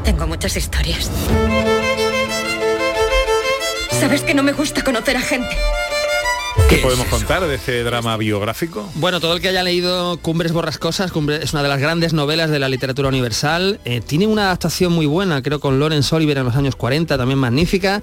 [0.03, 1.09] Tengo muchas historias.
[3.99, 5.49] Sabes que no me gusta conocer a gente.
[6.69, 8.89] ¿Qué podemos contar de este drama biográfico?
[8.95, 12.49] Bueno, todo el que haya leído Cumbres Borrascosas, Cumbre- es una de las grandes novelas
[12.51, 13.79] de la literatura universal.
[13.85, 17.39] Eh, tiene una adaptación muy buena, creo, con Lawrence Oliver en los años 40, también
[17.39, 18.01] magnífica.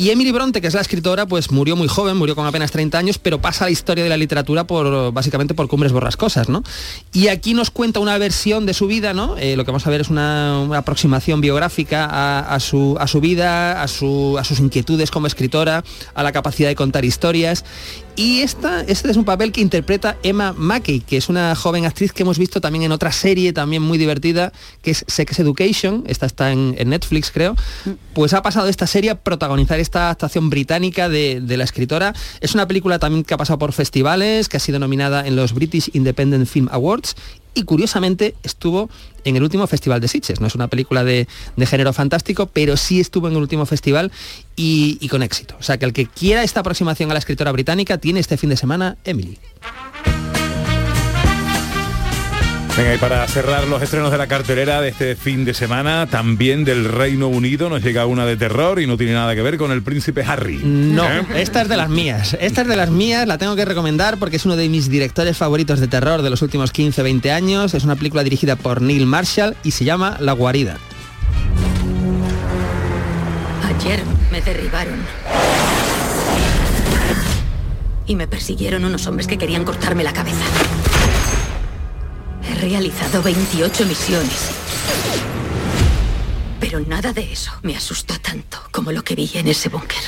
[0.00, 2.96] Y Emily Bronte, que es la escritora, pues murió muy joven, murió con apenas 30
[2.98, 6.62] años, pero pasa a la historia de la literatura por básicamente por Cumbres Borrascosas, ¿no?
[7.12, 9.36] Y aquí nos cuenta una versión de su vida, ¿no?
[9.38, 13.20] Eh, lo que vamos a ver es una, aproximación biográfica a, a su, a su
[13.20, 15.82] vida, a, su- a sus inquietudes como escritora,
[16.14, 17.64] a la capacidad de contar historias.
[18.18, 22.12] Y esta, este es un papel que interpreta Emma Mackey, que es una joven actriz
[22.12, 24.52] que hemos visto también en otra serie también muy divertida,
[24.82, 27.54] que es Sex Education, esta está en, en Netflix creo,
[28.14, 32.12] pues ha pasado esta serie a protagonizar esta actuación británica de, de la escritora.
[32.40, 35.52] Es una película también que ha pasado por festivales, que ha sido nominada en los
[35.52, 37.14] British Independent Film Awards
[37.54, 38.90] y curiosamente estuvo
[39.24, 40.40] en el último festival de Sitges.
[40.40, 44.12] No es una película de, de género fantástico, pero sí estuvo en el último festival
[44.56, 45.56] y, y con éxito.
[45.58, 48.50] O sea que el que quiera esta aproximación a la escritora británica tiene este fin
[48.50, 49.38] de semana Emily.
[52.78, 56.64] Venga, y para cerrar los estrenos de la cartelera de este fin de semana, también
[56.64, 59.72] del Reino Unido nos llega una de terror y no tiene nada que ver con
[59.72, 60.60] el príncipe Harry.
[60.62, 61.26] No, ¿Eh?
[61.34, 62.36] esta es de las mías.
[62.40, 65.36] Esta es de las mías, la tengo que recomendar porque es uno de mis directores
[65.36, 67.74] favoritos de terror de los últimos 15-20 años.
[67.74, 70.78] Es una película dirigida por Neil Marshall y se llama La guarida.
[73.64, 75.00] Ayer me derribaron.
[78.06, 80.44] Y me persiguieron unos hombres que querían cortarme la cabeza.
[82.60, 84.50] Realizado 28 misiones.
[86.58, 90.02] Pero nada de eso me asustó tanto como lo que vi en ese búnker.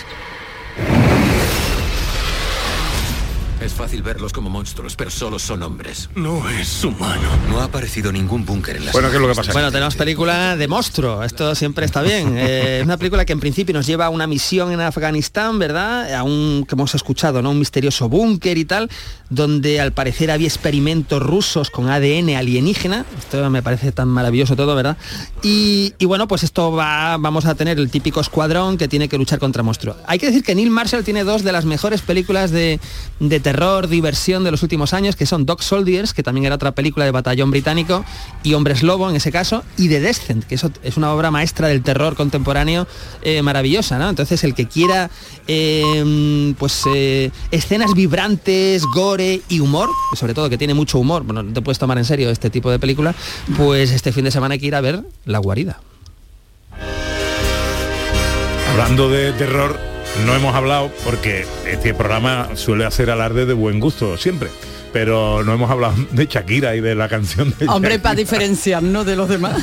[3.81, 6.11] Fácil verlos como monstruos, pero solo son hombres.
[6.14, 7.31] No es humano.
[7.49, 9.53] No ha aparecido ningún búnker en la Bueno, ¿qué es lo que pasa?
[9.53, 12.38] Bueno, tenemos película de monstruo, esto siempre está bien.
[12.51, 16.14] Eh, es una película que en principio nos lleva a una misión en Afganistán, ¿verdad?
[16.14, 17.51] A un, que hemos escuchado, ¿no?
[17.51, 18.88] Un misterioso búnker y tal,
[19.29, 23.05] donde al parecer había experimentos rusos con ADN alienígena.
[23.19, 24.97] Esto me parece tan maravilloso todo, ¿verdad?
[25.43, 29.19] Y, y bueno, pues esto va, vamos a tener el típico escuadrón que tiene que
[29.19, 29.97] luchar contra monstruos.
[30.07, 32.81] Hay que decir que Neil Marshall tiene dos de las mejores películas de,
[33.19, 36.72] de terror, diversión de los últimos años, que son Dog Soldiers, que también era otra
[36.72, 38.04] película de batallón británico,
[38.42, 41.68] y Hombres Lobo en ese caso, y The Descent, que eso es una obra maestra
[41.68, 42.87] del terror contemporáneo
[43.22, 44.09] eh, maravillosa, ¿no?
[44.09, 45.11] Entonces el que quiera
[45.46, 51.42] eh, pues eh, escenas vibrantes, gore y humor, sobre todo que tiene mucho humor, bueno,
[51.42, 53.14] no te puedes tomar en serio este tipo de película,
[53.56, 55.80] pues este fin de semana hay que ir a ver La Guarida.
[58.70, 59.89] Hablando de terror,
[60.27, 64.49] no hemos hablado porque este programa suele hacer alarde de buen gusto siempre.
[64.92, 68.03] Pero no hemos hablado de Shakira y de la canción de Hombre, Shakira.
[68.03, 69.57] para diferenciarnos de los demás.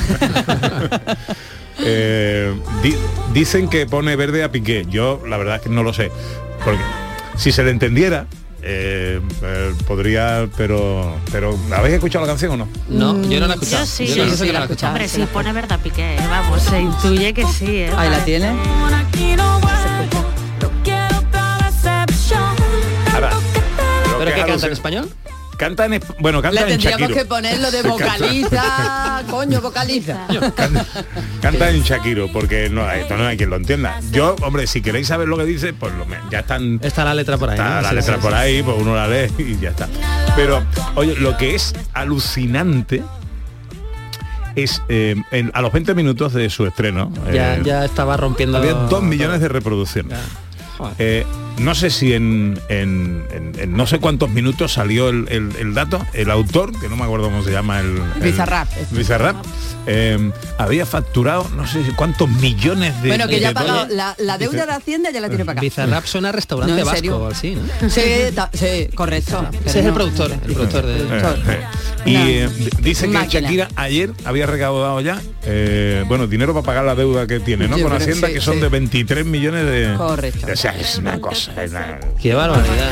[1.80, 2.96] Eh, di-
[3.32, 4.84] dicen que pone verde a Piqué.
[4.90, 6.10] Yo la verdad es que no lo sé.
[6.64, 6.80] Porque
[7.36, 8.26] si se le entendiera,
[8.62, 11.14] eh, eh, podría, pero.
[11.30, 12.68] Pero ¿habéis escuchado la canción o no?
[12.88, 13.84] No, yo no la he escuchado.
[13.84, 14.92] Yo sí, Yo sí, no sé sí, que la la he escuchado.
[14.92, 17.92] Hombre, sí, pone verdad piqué, vamos, se intuye que sí, ¿eh?
[17.96, 18.50] Ahí la tiene.
[24.60, 25.10] Canta en español?
[25.58, 27.18] Canta en bueno, Le canta en tendríamos Shakiro.
[27.18, 30.26] que ponerlo de vocaliza, coño, vocaliza.
[31.42, 33.98] Canta en Shakiro, porque no, esto no hay quien lo entienda.
[34.12, 36.78] Yo, hombre, si queréis saber lo que dice, pues lo, ya están.
[36.82, 37.56] Está la letra por ahí.
[37.58, 37.80] Está ¿no?
[37.82, 38.36] la Sí, letra sí, por sí.
[38.38, 39.88] ahí, pues uno la lee y ya está.
[40.36, 40.62] Pero,
[40.94, 43.02] oye, lo que es alucinante
[44.54, 47.12] es eh, en- a los 20 minutos de su estreno.
[47.32, 48.58] Ya, eh, ya estaba rompiendo.
[48.58, 50.18] había dos millones de reproducciones.
[50.98, 51.26] Eh,
[51.60, 55.74] no sé si en, en- en- en no sé cuántos minutos salió el, el- el
[55.74, 57.96] dato, el autor, que no me acuerdo cómo se llama el...
[58.16, 58.68] el- Bizarrap.
[58.92, 59.36] Bizarrap,
[59.86, 63.08] eh, había facturado no sé cuántos millones de...
[63.08, 65.60] Bueno, que ya ha pagado la, la deuda de Hacienda ya la tiene pagada.
[65.62, 67.90] Bizarrap suena a restaurante No, en vasco así, ¿no?
[67.90, 68.02] Sí,
[68.34, 69.46] ta- sí, correcto.
[69.64, 70.98] Ese es el productor, el productor de...
[70.98, 71.60] Eh, eh.
[72.06, 72.48] Y eh,
[72.80, 73.18] dice que.
[73.28, 77.76] Shakira ayer había recaudado ya, eh, bueno, dinero para pagar la deuda que tiene, ¿no?
[77.76, 78.60] Yo Con Hacienda, sí, que son sí.
[78.60, 79.94] de 23 millones de...
[79.96, 80.46] Correcto.
[80.52, 81.47] O sea, es una cosa...
[82.20, 82.90] qué barbaridad.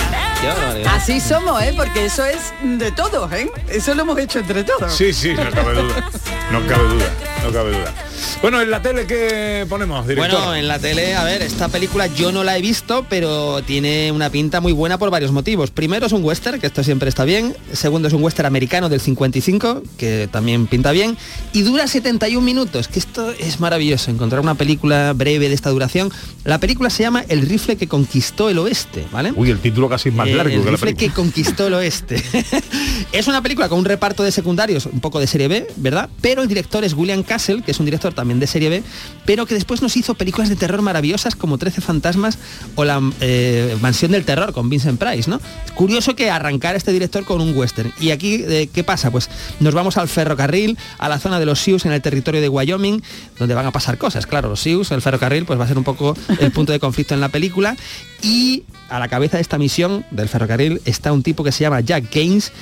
[0.88, 1.72] Así somos, ¿eh?
[1.76, 3.50] Porque eso es de todos, ¿eh?
[3.68, 4.92] Eso lo hemos hecho entre todos.
[4.92, 6.10] Sí, sí, no cabe duda.
[6.52, 7.10] No cabe duda,
[7.44, 7.94] no cabe duda.
[8.42, 10.30] Bueno, en la tele ¿qué ponemos, director?
[10.30, 14.12] Bueno, en la tele, a ver, esta película yo no la he visto, pero tiene
[14.12, 15.70] una pinta muy buena por varios motivos.
[15.70, 17.56] Primero es un western, que esto siempre está bien.
[17.72, 21.16] Segundo es un western americano del 55, que también pinta bien.
[21.52, 26.12] Y dura 71 minutos, que esto es maravilloso, encontrar una película breve de esta duración.
[26.44, 29.32] La película se llama El rifle que conquistó el oeste, ¿vale?
[29.34, 32.22] Uy, el título casi es más Eh, largo el que rifle conquistó el oeste.
[33.12, 36.08] es una película con un reparto de secundarios, un poco de serie B, ¿verdad?
[36.20, 38.82] Pero el director es William Castle, que es un director también de serie B,
[39.24, 42.38] pero que después nos hizo películas de terror maravillosas como 13 fantasmas
[42.74, 45.40] o la eh, Mansión del Terror con Vincent Price, ¿no?
[45.74, 47.92] Curioso que arrancar este director con un western.
[48.00, 49.10] Y aquí, eh, ¿qué pasa?
[49.10, 49.28] Pues
[49.60, 53.02] nos vamos al ferrocarril, a la zona de los Sioux en el territorio de Wyoming,
[53.38, 54.26] donde van a pasar cosas.
[54.26, 57.14] Claro, los Sioux, el ferrocarril, pues va a ser un poco el punto de conflicto
[57.14, 57.76] en la película.
[58.22, 61.80] Y a la cabeza de esta misión del ferrocarril está un tipo que se llama
[61.80, 62.52] Jack Gaines,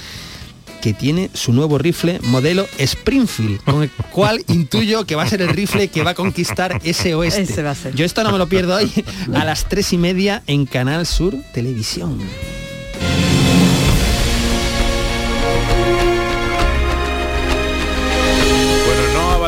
[0.83, 5.41] que tiene su nuevo rifle modelo Springfield, con el cual intuyo que va a ser
[5.41, 7.43] el rifle que va a conquistar ese oeste.
[7.43, 7.95] Ese va a ser.
[7.95, 8.93] Yo esto no me lo pierdo hoy
[9.35, 12.19] a las tres y media en Canal Sur Televisión.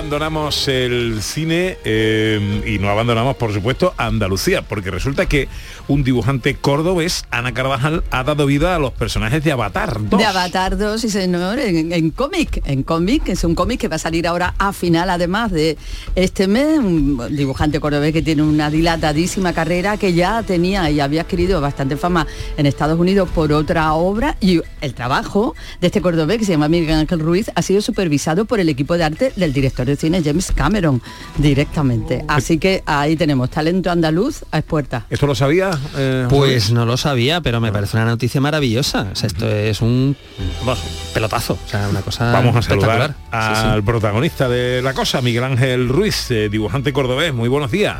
[0.06, 5.48] Abandonamos el cine eh, y no abandonamos, por supuesto, Andalucía, porque resulta que
[5.88, 10.20] un dibujante cordobés, Ana Carvajal, ha dado vida a los personajes de Avatar 2.
[10.20, 13.98] De Avatar 2, sí señor, en, cómic, en cómic, es un cómic que va a
[13.98, 15.76] salir ahora a final además de
[16.14, 21.22] este mes, un dibujante cordobés que tiene una dilatadísima carrera que ya tenía y había
[21.22, 26.38] adquirido bastante fama en Estados Unidos por otra obra y el trabajo de este cordobés
[26.38, 29.52] que se llama Miguel Ángel Ruiz ha sido supervisado por el equipo de arte del
[29.52, 31.00] director de cine James Cameron
[31.38, 32.24] directamente.
[32.28, 35.04] Así que ahí tenemos talento andaluz a expuertas.
[35.10, 35.70] ¿Esto lo sabía?
[35.96, 39.08] eh, Pues no lo sabía, pero me parece una noticia maravillosa.
[39.12, 40.16] O sea, esto es un
[40.60, 40.80] vamos,
[41.14, 43.10] pelotazo, o sea, una cosa Vamos a saludar.
[43.10, 43.82] Sí, al sí.
[43.82, 47.32] protagonista de la cosa, Miguel Ángel Ruiz, eh, dibujante cordobés.
[47.34, 47.96] Muy buenos días.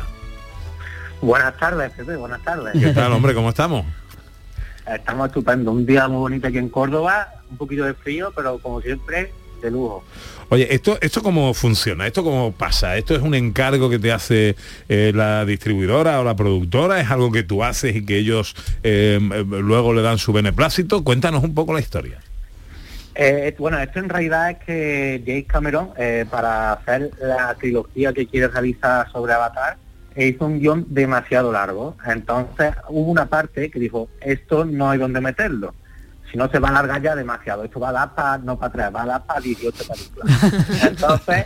[1.21, 2.73] Buenas tardes, Pepe, buenas tardes.
[2.79, 3.33] ¿Qué tal, hombre?
[3.33, 3.85] ¿Cómo estamos?
[4.85, 8.81] Estamos estupendo, un día muy bonito aquí en Córdoba, un poquito de frío, pero como
[8.81, 10.03] siempre, de lujo.
[10.49, 12.07] Oye, ¿esto, ¿esto cómo funciona?
[12.07, 12.95] ¿Esto cómo pasa?
[12.95, 14.55] ¿Esto es un encargo que te hace
[14.87, 17.01] eh, la distribuidora o la productora?
[17.01, 21.03] ¿Es algo que tú haces y que ellos eh, luego le dan su beneplácito?
[21.03, 22.19] Cuéntanos un poco la historia.
[23.15, 25.89] Eh, bueno, esto en realidad es que James Cameron,
[26.29, 29.75] para hacer la trilogía que quiere realizar sobre Avatar,
[30.15, 31.97] hizo un guion demasiado largo.
[32.05, 35.73] Entonces hubo una parte que dijo, esto no hay donde meterlo.
[36.31, 37.63] Si no se va a alargar ya demasiado.
[37.63, 40.83] Esto va a dar para, no para atrás, va a dar para 18 películas.
[40.83, 41.45] Entonces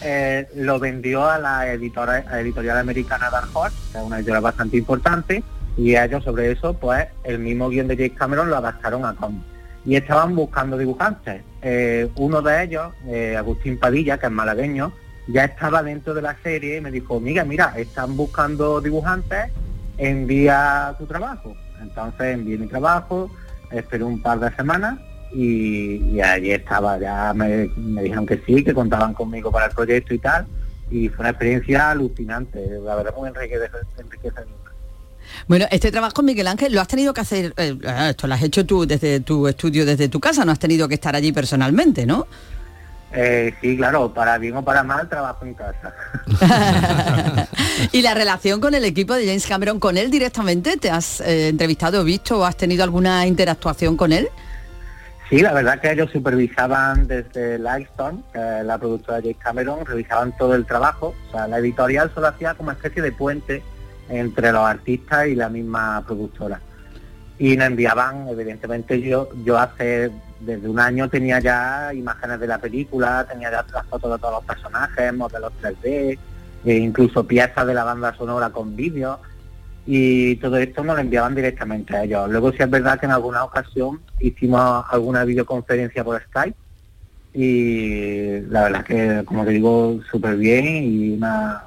[0.00, 4.16] eh, lo vendió a la editora, a la editorial americana Dark Horse, que es una
[4.16, 5.44] editorial bastante importante,
[5.76, 9.42] y ellos sobre eso, pues el mismo guion de James Cameron lo adaptaron a cómic
[9.86, 11.42] y estaban buscando dibujantes.
[11.62, 14.92] Eh, uno de ellos, eh, Agustín Padilla, que es malagueño,
[15.28, 19.52] ya estaba dentro de la serie y me dijo, mira, mira, están buscando dibujantes,
[19.96, 21.54] envía tu trabajo.
[21.80, 23.30] Entonces envié mi trabajo,
[23.70, 24.98] esperé un par de semanas
[25.32, 30.18] y, allí estaba, ya me, dijeron que sí, que contaban conmigo para el proyecto y
[30.18, 30.46] tal,
[30.90, 34.46] y fue una experiencia alucinante, la verdad muy enriquecedora.
[35.48, 37.76] Bueno, este trabajo, Miguel Ángel, lo has tenido que hacer, eh,
[38.08, 40.94] esto lo has hecho tú desde tu estudio, desde tu casa, no has tenido que
[40.94, 42.26] estar allí personalmente, ¿no?
[43.18, 45.94] Eh, sí, claro, para bien o para mal trabajo en casa.
[47.92, 50.76] y la relación con el equipo de James Cameron, ¿con él directamente?
[50.76, 54.28] ¿Te has eh, entrevistado, visto o has tenido alguna interactuación con él?
[55.30, 60.54] Sí, la verdad que ellos supervisaban desde Lightstone, la productora de James Cameron, revisaban todo
[60.54, 61.14] el trabajo.
[61.28, 63.62] O sea, la editorial solo hacía como especie de puente
[64.08, 66.60] entre los artistas y la misma productora.
[67.38, 70.10] Y nos enviaban, evidentemente yo, yo hace,
[70.46, 74.34] desde un año tenía ya imágenes de la película, tenía ya las fotos de todos
[74.34, 76.18] los personajes, modelos 3D,
[76.64, 79.18] e incluso piezas de la banda sonora con vídeos,
[79.84, 82.30] y todo esto nos lo enviaban directamente a ellos.
[82.30, 86.56] Luego sí es verdad que en alguna ocasión hicimos alguna videoconferencia por Skype,
[87.34, 91.64] y la verdad es que, como te digo, súper bien y una,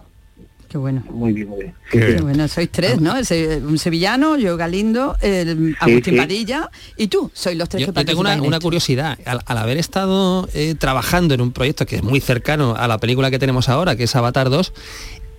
[0.70, 1.04] Qué bueno.
[1.10, 1.74] Muy bien, muy bien.
[1.90, 3.16] Qué bueno, sois tres, ¿no?
[3.16, 6.20] Un sevillano, yo Galindo, el Agustín sí.
[6.20, 9.18] Padilla y tú, sois los tres Yo, que yo tengo una, curiosidad.
[9.26, 13.00] Al, al haber estado eh, trabajando en un proyecto que es muy cercano a la
[13.00, 14.74] película que tenemos ahora, que es Avatar 2,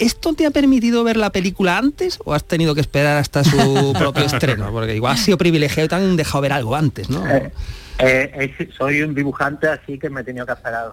[0.01, 3.93] ¿esto te ha permitido ver la película antes o has tenido que esperar hasta su
[3.99, 4.73] propio estreno?
[4.73, 7.25] Porque igual has sido privilegiado y te han dejado ver algo antes, ¿no?
[7.31, 7.53] Eh,
[8.03, 10.93] eh, eh, soy un dibujante, así que me he tenido que esperar.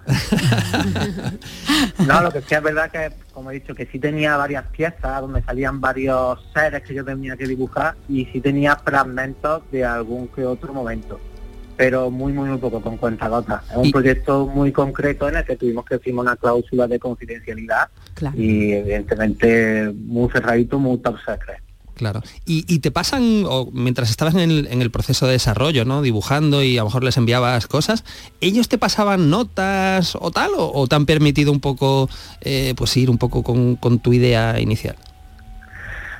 [2.06, 5.20] no, lo que sí es verdad que, como he dicho, que sí tenía varias piezas
[5.20, 10.28] donde salían varios seres que yo tenía que dibujar y sí tenía fragmentos de algún
[10.28, 11.20] que otro momento.
[11.76, 13.62] Pero muy, muy, muy poco, con cuentagotas.
[13.70, 17.88] Es un proyecto muy concreto en el que tuvimos que firmar una cláusula de confidencialidad
[18.14, 18.36] Claro.
[18.36, 21.62] y evidentemente muy cerradito, muy top secret.
[21.98, 22.22] Claro.
[22.46, 26.00] Y, y te pasan, o mientras estabas en el, en el proceso de desarrollo, ¿no?
[26.00, 28.04] Dibujando y a lo mejor les enviabas cosas,
[28.40, 30.52] ¿ellos te pasaban notas o tal?
[30.56, 32.08] ¿O, o te han permitido un poco,
[32.40, 34.94] eh, pues ir un poco con, con tu idea inicial?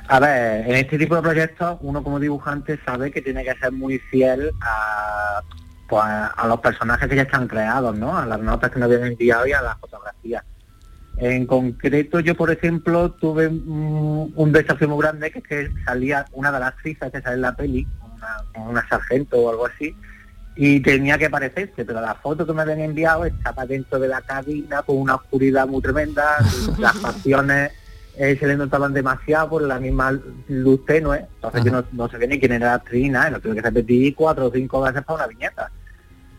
[0.09, 3.71] A ver, en este tipo de proyectos uno como dibujante sabe que tiene que ser
[3.71, 5.41] muy fiel a,
[5.87, 8.17] pues, a los personajes que ya están creados, ¿no?
[8.17, 10.43] A las notas que nos habían enviado y a las fotografías.
[11.19, 16.49] En concreto, yo por ejemplo tuve un desafío muy grande que es que salía una
[16.49, 19.93] de las actrices que sale en la peli, una, una sargento o algo así,
[20.55, 24.21] y tenía que parecerse, pero la foto que me habían enviado estaba dentro de la
[24.21, 26.37] cabina con una oscuridad muy tremenda,
[26.79, 27.71] las facciones
[28.17, 32.27] eh, se le notaban demasiado por la misma luz tenue, entonces yo no, no sabía
[32.27, 35.15] ni quién era la actriz, y lo tuve que repetir cuatro o cinco veces para
[35.17, 35.69] una viñeta.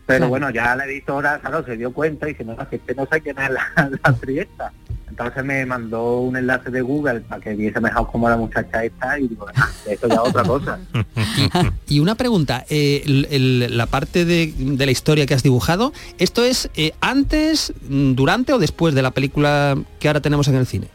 [0.05, 0.29] Pero Claro.
[0.29, 3.21] bueno, ya la editora, claro, se dio cuenta y dice, no, que este no sé
[3.21, 4.71] quién es la, la actriz esta.
[5.09, 9.19] Entonces me mandó un enlace de Google para que viese mejor cómo la muchacha esta
[9.19, 10.79] y digo, "Ah, esto ya es otra cosa.
[11.87, 15.91] Y una pregunta, eh, el- el- la parte de, de la historia que has dibujado,
[16.17, 20.65] ¿esto es eh, antes, durante o después de la película que ahora tenemos en el
[20.65, 20.87] cine?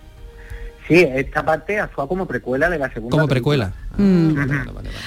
[0.88, 3.10] Sí, esta parte actúa como precuela de la segunda.
[3.10, 3.66] Como película.
[3.72, 3.86] precuela.
[3.96, 4.37] Mm.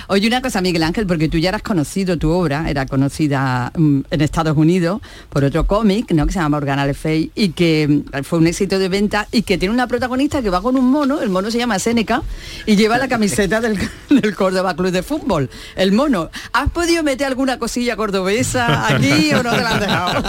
[0.08, 3.99] Oye, una cosa, Miguel Ángel, porque tú ya eras conocido, tu obra era conocida mm,
[4.10, 6.25] en Estados Unidos por otro cómic, ¿no?
[6.25, 9.43] Que se llama Organa Le Fay y que mm, fue un éxito de venta y
[9.43, 12.21] que tiene una protagonista que va con un mono, el mono se llama Seneca
[12.65, 13.78] y lleva la camiseta del,
[14.10, 15.49] del Córdoba Club de Fútbol.
[15.75, 16.30] El mono.
[16.54, 20.23] ¿Has podido meter alguna cosilla cordobesa aquí o no te la has dejado?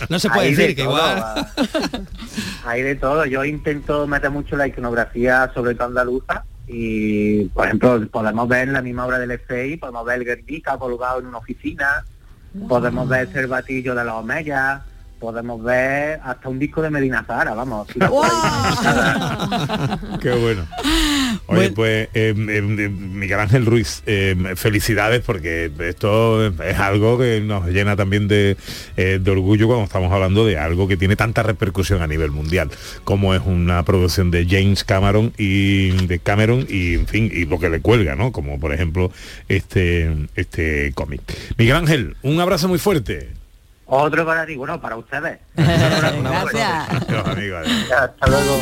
[0.08, 1.18] No se puede hay de decir que todo, igual.
[1.18, 1.50] va.
[2.64, 3.24] Hay de todo.
[3.26, 8.80] Yo intento meter mucho la iconografía, sobre todo andaluza, y por ejemplo podemos ver la
[8.80, 12.04] misma obra del FI, podemos ver el Guernica colgado en una oficina,
[12.68, 14.82] podemos ver el batillo de los Omeyas,
[15.20, 17.86] podemos ver hasta un disco de Medina Zahara, vamos.
[20.20, 20.66] Qué bueno.
[21.46, 27.68] Oye, pues eh, eh, Miguel Ángel Ruiz, eh, felicidades porque esto es algo que nos
[27.68, 28.56] llena también de,
[28.96, 32.70] eh, de orgullo cuando estamos hablando de algo que tiene tanta repercusión a nivel mundial,
[33.04, 37.58] como es una producción de James Cameron y de Cameron y en fin, y lo
[37.58, 38.32] que le cuelga, ¿no?
[38.32, 39.12] Como por ejemplo
[39.48, 41.20] este, este cómic.
[41.58, 43.39] Miguel Ángel, un abrazo muy fuerte.
[43.92, 45.40] Otro para ti, bueno, para ustedes.
[45.56, 46.88] Gracias.
[47.90, 48.60] Hasta luego.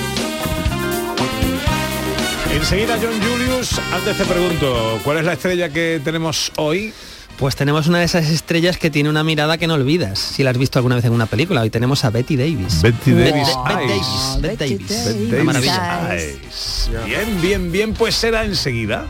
[2.51, 6.95] Enseguida John Julius, antes te pregunto, ¿cuál es la estrella que tenemos hoy?
[7.37, 10.51] Pues tenemos una de esas estrellas que tiene una mirada que no olvidas, si la
[10.51, 11.61] has visto alguna vez en una película.
[11.61, 12.81] Hoy tenemos a Betty Davis.
[12.81, 13.49] Betty Davis.
[13.67, 14.03] Bette Eyes.
[14.03, 14.39] Davis.
[14.41, 14.89] Bette Davis.
[14.89, 16.15] Bette Una Davis maravilla.
[16.15, 16.91] Eyes.
[17.05, 19.05] Bien, bien, bien, pues será enseguida.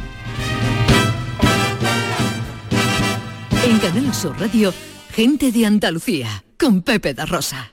[3.64, 4.74] En Canal Sur Radio,
[5.18, 7.72] gente de Andalucía, con Pepe da Rosa.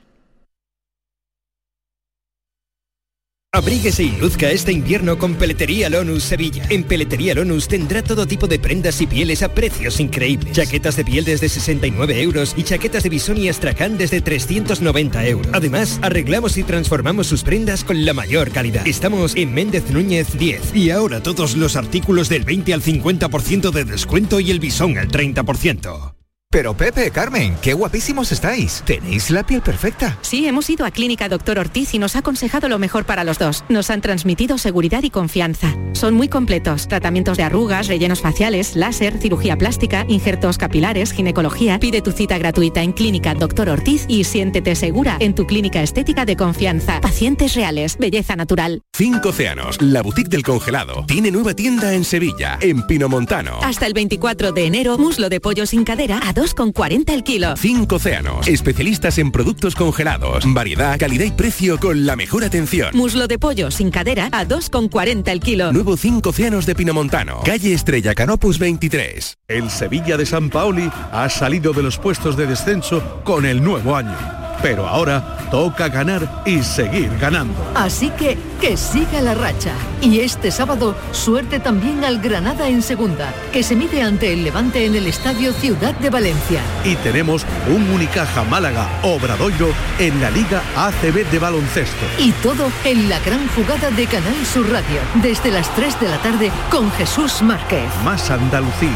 [3.52, 6.66] Abríguese y luzca este invierno con Peletería Lonus Sevilla.
[6.70, 10.54] En Peletería Lonus tendrá todo tipo de prendas y pieles a precios increíbles.
[10.54, 15.52] Chaquetas de piel desde 69 euros y chaquetas de bisón y astracán desde 390 euros.
[15.52, 18.84] Además, arreglamos y transformamos sus prendas con la mayor calidad.
[18.88, 20.74] Estamos en Méndez Núñez 10.
[20.74, 25.06] Y ahora todos los artículos del 20 al 50% de descuento y el bisón al
[25.06, 26.15] 30%.
[26.50, 28.82] Pero Pepe, Carmen, qué guapísimos estáis.
[28.86, 30.16] Tenéis la piel perfecta.
[30.22, 33.38] Sí, hemos ido a Clínica Doctor Ortiz y nos ha aconsejado lo mejor para los
[33.38, 33.64] dos.
[33.68, 35.74] Nos han transmitido seguridad y confianza.
[35.92, 36.86] Son muy completos.
[36.86, 41.80] Tratamientos de arrugas, rellenos faciales, láser, cirugía plástica, injertos capilares, ginecología.
[41.80, 46.24] Pide tu cita gratuita en Clínica Doctor Ortiz y siéntete segura en tu clínica estética
[46.24, 47.00] de confianza.
[47.00, 48.82] Pacientes reales, belleza natural.
[48.96, 53.58] Cinco Océanos, la boutique del congelado, tiene nueva tienda en Sevilla, en Pinomontano.
[53.62, 57.56] Hasta el 24 de enero, muslo de pollo sin cadera a 2,40 el kilo.
[57.56, 62.90] Cinco Océanos, especialistas en productos congelados, variedad, calidad y precio con la mejor atención.
[62.92, 65.72] Muslo de pollo sin cadera a 2,40 el kilo.
[65.72, 69.38] Nuevo Cinco Océanos de Pinomontano, calle Estrella Canopus 23.
[69.48, 73.96] El Sevilla de San Paoli ha salido de los puestos de descenso con el nuevo
[73.96, 74.16] año.
[74.62, 77.54] Pero ahora toca ganar y seguir ganando.
[77.74, 79.72] Así que que siga la racha.
[80.00, 84.86] Y este sábado, suerte también al Granada en segunda, que se mide ante el Levante
[84.86, 86.60] en el Estadio Ciudad de Valencia.
[86.84, 89.68] Y tenemos un Unicaja Málaga Obradoiro
[89.98, 92.06] en la Liga ACB de baloncesto.
[92.18, 96.18] Y todo en la gran jugada de Canal Sur Radio, desde las 3 de la
[96.18, 97.84] tarde con Jesús Márquez.
[98.04, 98.90] Más Andalucía,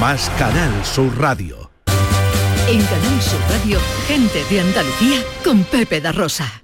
[0.00, 1.70] más Canal Sur Radio.
[2.68, 6.62] En Canal Sur Radio, gente de Andalucía con Pepe da Rosa.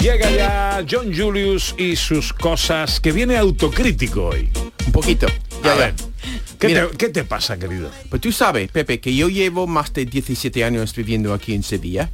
[0.00, 4.50] Llega ya John Julius y sus cosas, que viene autocrítico hoy.
[4.86, 5.26] Un poquito.
[5.62, 5.80] Ya, A ya.
[5.86, 5.94] ver,
[6.58, 6.88] ¿qué, Mira.
[6.88, 7.90] te, qué te pasa, querido?
[8.10, 12.10] Pues tú sabes, Pepe, que yo llevo más de 17 años viviendo aquí en Sevilla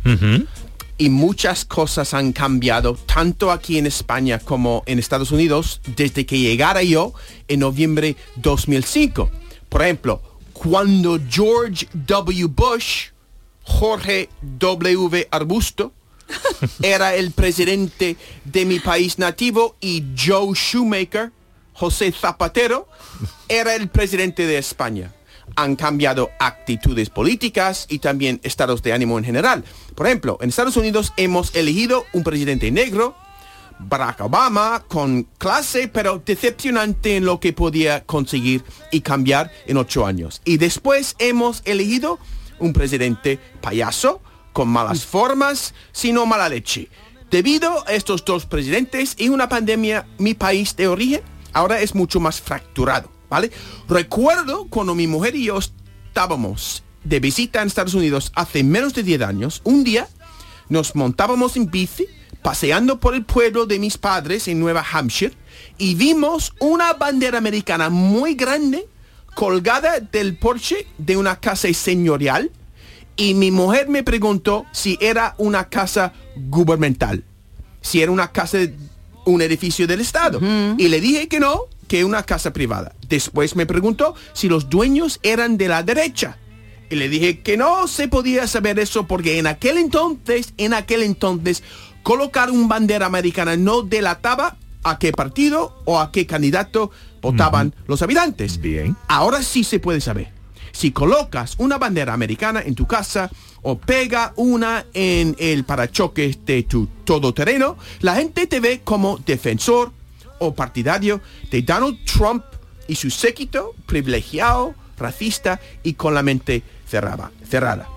[1.01, 6.39] y muchas cosas han cambiado tanto aquí en España como en Estados Unidos desde que
[6.39, 7.15] llegara yo
[7.49, 9.31] en noviembre 2005.
[9.71, 10.21] Por ejemplo,
[10.53, 12.49] cuando George W.
[12.49, 13.07] Bush,
[13.65, 15.27] Jorge W.
[15.31, 15.95] Arbusto,
[16.83, 21.33] era el presidente de mi país nativo y Joe Shoemaker,
[21.73, 22.87] José Zapatero,
[23.49, 25.15] era el presidente de España.
[25.61, 29.63] Han cambiado actitudes políticas y también estados de ánimo en general.
[29.95, 33.15] Por ejemplo, en Estados Unidos hemos elegido un presidente negro,
[33.79, 40.07] Barack Obama, con clase, pero decepcionante en lo que podía conseguir y cambiar en ocho
[40.07, 40.41] años.
[40.47, 42.19] Y después hemos elegido
[42.59, 44.23] un presidente payaso,
[44.55, 46.89] con malas formas, sino mala leche.
[47.31, 51.21] Debido a estos dos presidentes y una pandemia, mi país de origen
[51.53, 53.51] ahora es mucho más fracturado, ¿vale?
[53.89, 59.03] Recuerdo cuando mi mujer y yo estábamos de visita en Estados Unidos hace menos de
[59.03, 60.07] 10 años, un día
[60.68, 62.07] nos montábamos en bici
[62.43, 65.35] paseando por el pueblo de mis padres en Nueva Hampshire
[65.78, 68.87] y vimos una bandera americana muy grande
[69.35, 72.51] colgada del porche de una casa señorial
[73.16, 77.22] y mi mujer me preguntó si era una casa gubernamental,
[77.83, 78.59] si era una casa,
[79.26, 80.41] un edificio del Estado.
[80.78, 82.95] Y le dije que no, que una casa privada.
[83.09, 86.38] Después me preguntó si los dueños eran de la derecha.
[86.88, 91.03] Y le dije que no se podía saber eso porque en aquel entonces, en aquel
[91.03, 91.64] entonces,
[92.05, 98.03] colocar un bandera americana no delataba a qué partido o a qué candidato votaban los
[98.03, 98.61] habitantes.
[98.61, 98.97] Bien.
[99.09, 100.32] Ahora sí se puede saber.
[100.70, 103.32] Si colocas una bandera americana en tu casa
[103.62, 109.91] o pega una en el parachoques de tu todoterreno, la gente te ve como defensor
[110.41, 111.20] o partidario
[111.51, 112.45] de Donald Trump
[112.88, 117.30] y su séquito privilegiado, racista y con la mente cerrada.
[117.49, 117.88] cerrada.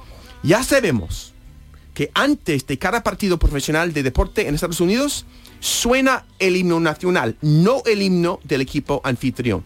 [0.43, 1.33] Ya sabemos
[1.93, 5.25] que antes de cada partido profesional de deporte en Estados Unidos
[5.59, 9.63] suena el himno nacional, no el himno del equipo anfitrión.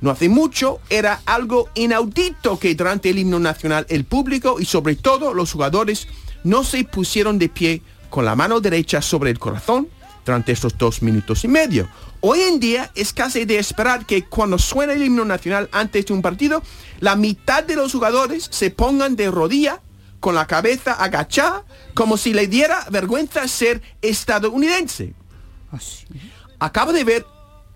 [0.00, 4.94] No hace mucho era algo inaudito que durante el himno nacional el público y sobre
[4.94, 6.06] todo los jugadores
[6.44, 9.88] no se pusieron de pie con la mano derecha sobre el corazón
[10.28, 11.88] durante estos dos minutos y medio.
[12.20, 16.12] Hoy en día es casi de esperar que cuando suena el himno nacional antes de
[16.12, 16.62] un partido,
[17.00, 19.80] la mitad de los jugadores se pongan de rodilla
[20.20, 21.64] con la cabeza agachada
[21.94, 25.14] como si le diera vergüenza ser estadounidense.
[26.58, 27.26] Acabo de ver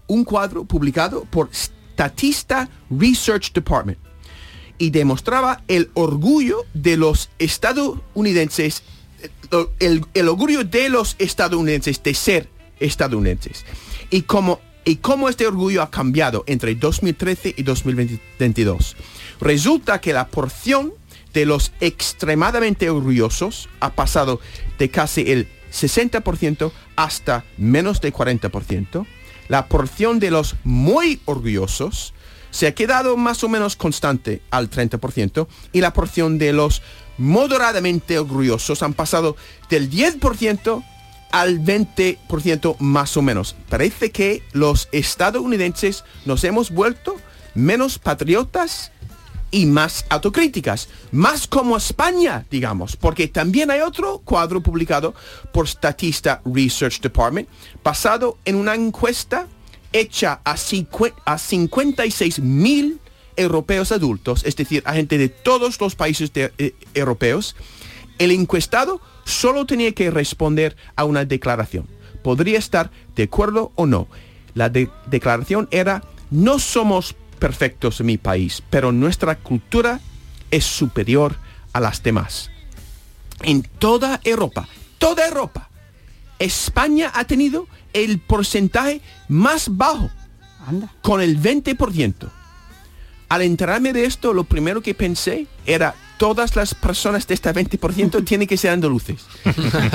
[0.06, 3.98] un cuadro publicado por Statista Research Department
[4.76, 8.82] y demostraba el orgullo de los estadounidenses,
[9.78, 12.48] el, orgullo de los estadounidenses de ser
[12.80, 13.64] estadounidenses
[14.10, 18.96] y cómo, y cómo este orgullo ha cambiado entre 2013 y 2022.
[19.40, 20.92] Resulta que la porción
[21.32, 24.40] de los extremadamente orgullosos ha pasado
[24.78, 29.06] de casi el 60% hasta menos de 40%.
[29.48, 32.14] La porción de los muy orgullosos
[32.50, 36.82] se ha quedado más o menos constante al 30% y la porción de los
[37.18, 39.36] moderadamente orgullosos han pasado
[39.68, 40.84] del 10%
[41.32, 43.56] al 20% más o menos.
[43.68, 47.16] Parece que los estadounidenses nos hemos vuelto
[47.54, 48.92] menos patriotas
[49.50, 55.14] y más autocríticas, más como España, digamos, porque también hay otro cuadro publicado
[55.52, 57.48] por Statista Research Department,
[57.84, 59.46] basado en una encuesta
[59.92, 62.98] hecha a, 56 mil
[63.42, 67.56] europeos adultos, es decir, a gente de todos los países eh, europeos.
[68.18, 71.86] El encuestado solo tenía que responder a una declaración.
[72.22, 74.08] Podría estar de acuerdo o no.
[74.54, 80.00] La declaración era, no somos perfectos en mi país, pero nuestra cultura
[80.50, 81.36] es superior
[81.72, 82.50] a las demás.
[83.42, 84.68] En toda Europa,
[84.98, 85.68] toda Europa,
[86.38, 90.10] España ha tenido el porcentaje más bajo,
[91.00, 92.30] con el 20%.
[93.32, 98.22] Al enterarme de esto, lo primero que pensé era, todas las personas de este 20%
[98.26, 99.22] tienen que ser andaluces.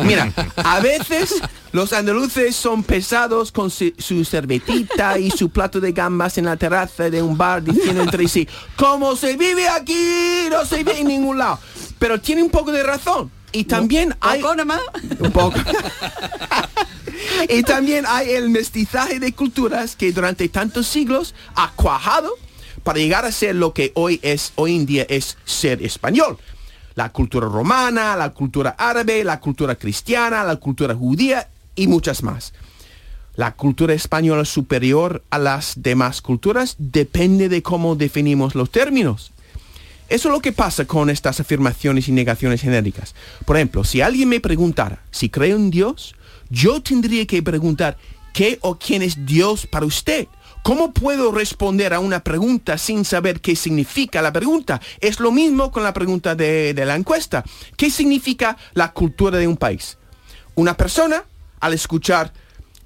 [0.04, 1.36] Mira, a veces
[1.72, 6.58] los andaluces son pesados con su, su, cervetita y su plato de gambas en la
[6.58, 11.08] terraza de un bar diciendo entre sí, como se vive aquí, no se vive en
[11.10, 11.60] ningún lado.
[12.00, 13.30] Pero tiene un poco de razón.
[13.52, 14.42] Y también hay...
[14.42, 15.60] Un poco.
[17.50, 22.34] y también hay el mestizaje de culturas que durante tantos siglos ha cuajado
[22.88, 26.38] para llegar a ser lo que hoy es, hoy en día es ser español.
[26.96, 32.54] La cultura romana, la cultura árabe, la cultura cristiana, la cultura judía y muchas más.
[33.36, 39.34] La cultura española superior a las demás culturas depende de cómo definimos los términos.
[40.08, 43.16] Eso es lo que pasa con estas afirmaciones y negaciones genéricas.
[43.44, 46.16] Por ejemplo, si alguien me preguntara si creo en Dios,
[46.50, 47.98] yo tendría que preguntar
[48.32, 50.30] qué o quién es Dios para usted.
[50.64, 54.82] ¿Cómo puedo responder a una pregunta sin saber qué significa la pregunta?
[55.00, 57.44] Es lo mismo con la pregunta de, la encuesta.
[57.78, 59.98] ¿Qué significa la cultura de un país?
[60.56, 61.24] Una persona,
[61.60, 62.34] al escuchar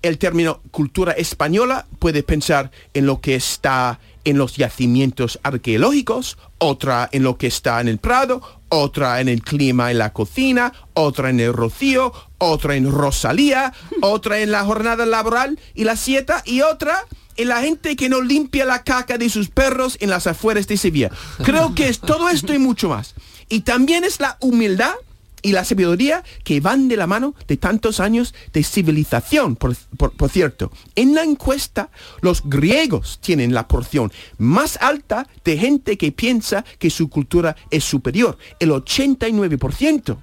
[0.02, 7.10] el término cultura española, puede pensar en lo que está en los yacimientos arqueológicos, otra
[7.12, 11.30] en lo que está en el Prado, otra en el clima en la cocina, otra
[11.30, 16.62] en el rocío, otra en Rosalía, otra en la jornada laboral y la sieta y
[16.62, 17.06] otra
[17.38, 20.78] en la gente que no limpia la caca de sus perros en las afueras de
[20.78, 21.10] Sevilla.
[21.44, 23.16] Creo que es todo esto y mucho más.
[23.50, 24.94] Y también es la humildad
[25.42, 30.30] y la sabiduría que van de la mano de tantos años de civilización, por, por,
[30.30, 30.72] cierto.
[30.96, 31.90] En la encuesta,
[32.22, 37.84] los griegos tienen la porción más alta de gente que piensa que su cultura es
[37.84, 40.18] superior, el 89%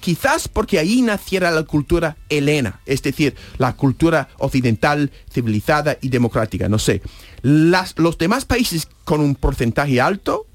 [0.00, 6.68] quizás porque ahí naciera la cultura helena, es decir, la cultura occidental, civilizada y democrática,
[6.68, 7.02] no sé.
[7.42, 10.46] Las, los demás países con un porcentaje alto,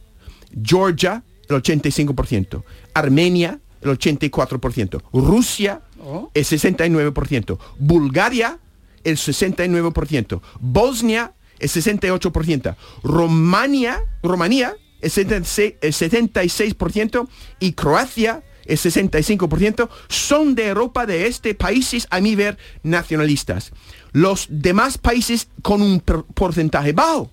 [0.63, 6.31] Georgia, el 85%, Armenia, el 84%, Rusia, oh.
[6.33, 8.59] el 69%, Bulgaria,
[9.03, 17.27] el 69%, Bosnia, el 68%, Romania, Rumanía, el 76%
[17.59, 23.73] y Croacia, el 65%, son de Europa de este, países a mi ver nacionalistas.
[24.11, 27.31] Los demás países con un porcentaje bajo.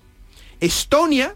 [0.59, 1.35] Estonia,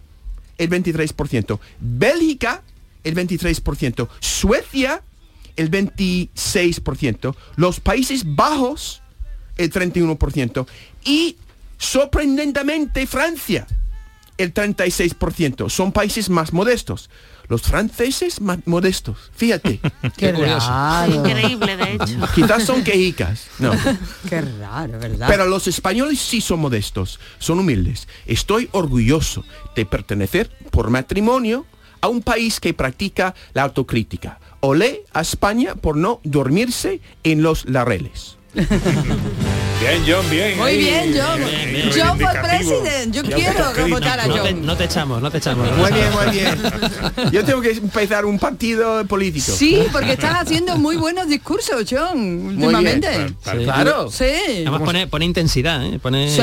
[0.57, 1.59] el 23%.
[1.79, 2.63] Bélgica,
[3.03, 4.07] el 23%.
[4.19, 5.03] Suecia,
[5.55, 7.35] el 26%.
[7.55, 9.01] Los Países Bajos,
[9.57, 10.67] el 31%.
[11.05, 11.37] Y
[11.77, 13.67] sorprendentemente Francia,
[14.37, 15.69] el 36%.
[15.69, 17.09] Son países más modestos.
[17.49, 19.31] Los franceses más modestos.
[19.35, 19.79] Fíjate.
[20.17, 21.13] Qué raro.
[21.13, 22.19] Increíble, de hecho.
[22.35, 23.47] Quizás son quejicas.
[23.59, 23.73] No.
[24.29, 25.27] Qué raro, ¿verdad?
[25.29, 28.07] Pero los españoles sí son modestos, son humildes.
[28.25, 29.43] Estoy orgulloso
[29.75, 31.65] de pertenecer por matrimonio
[32.03, 34.37] a un país que practica la autocrítica.
[34.59, 38.37] Olé a España por no dormirse en los lareles.
[39.83, 40.57] Bien, John, bien.
[40.57, 41.39] Muy bien, John.
[41.39, 42.81] Bien, John for reivindicativo.
[42.83, 43.13] president.
[43.15, 44.65] Yo quiero votar a No te, John.
[44.65, 45.69] no te echamos, no te echamos.
[45.77, 47.31] Muy bien, muy bien.
[47.33, 49.51] Yo tengo que empezar un partido político.
[49.51, 53.27] Sí, porque estás haciendo muy buenos discursos, John, últimamente.
[53.27, 53.63] Sí.
[53.65, 54.09] Claro.
[54.09, 54.23] Sí.
[54.61, 55.99] Además pone, pone intensidad, ¿eh?
[55.99, 56.41] Pone, Sí,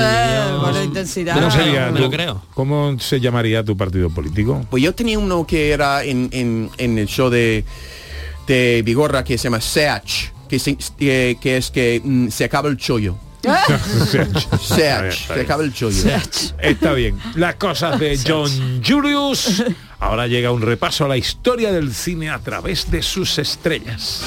[0.61, 1.34] pone intensidad.
[1.34, 2.43] ¿Cómo Me lo- sería me lo creo.
[2.53, 4.66] ¿Cómo se llamaría tu partido político?
[4.70, 7.64] Pues yo tenía uno que era en, en- en el show de,
[8.47, 12.68] de Vigorra que se llama Seach, que, se- que, que es que mm, se acaba
[12.68, 13.16] el chollo.
[14.61, 16.03] Seach, se acaba el chollo.
[16.59, 17.18] Está bien.
[17.36, 19.64] Las cosas de John Julius.
[19.99, 24.22] Ahora llega un repaso a la historia del cine a través de sus estrellas.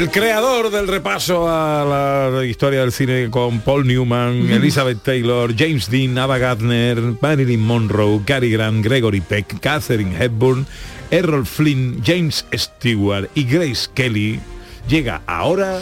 [0.00, 5.90] Del creador del repaso a la historia del cine con Paul Newman, Elizabeth Taylor, James
[5.90, 10.66] Dean, Ava Gardner, Marilyn Monroe, Cary Grant, Gregory Peck, Catherine Hepburn,
[11.10, 14.40] Errol Flynn, James Stewart y Grace Kelly,
[14.88, 15.78] llega ahora...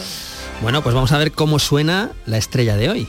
[0.61, 3.07] Bueno, pues vamos a ver cómo suena la estrella de hoy.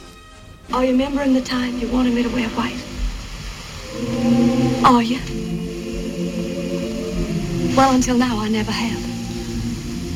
[0.70, 2.78] Are you remembering the time you wanted me to wear white?
[4.84, 5.18] Are you?
[7.76, 9.09] Well, until now, I never have.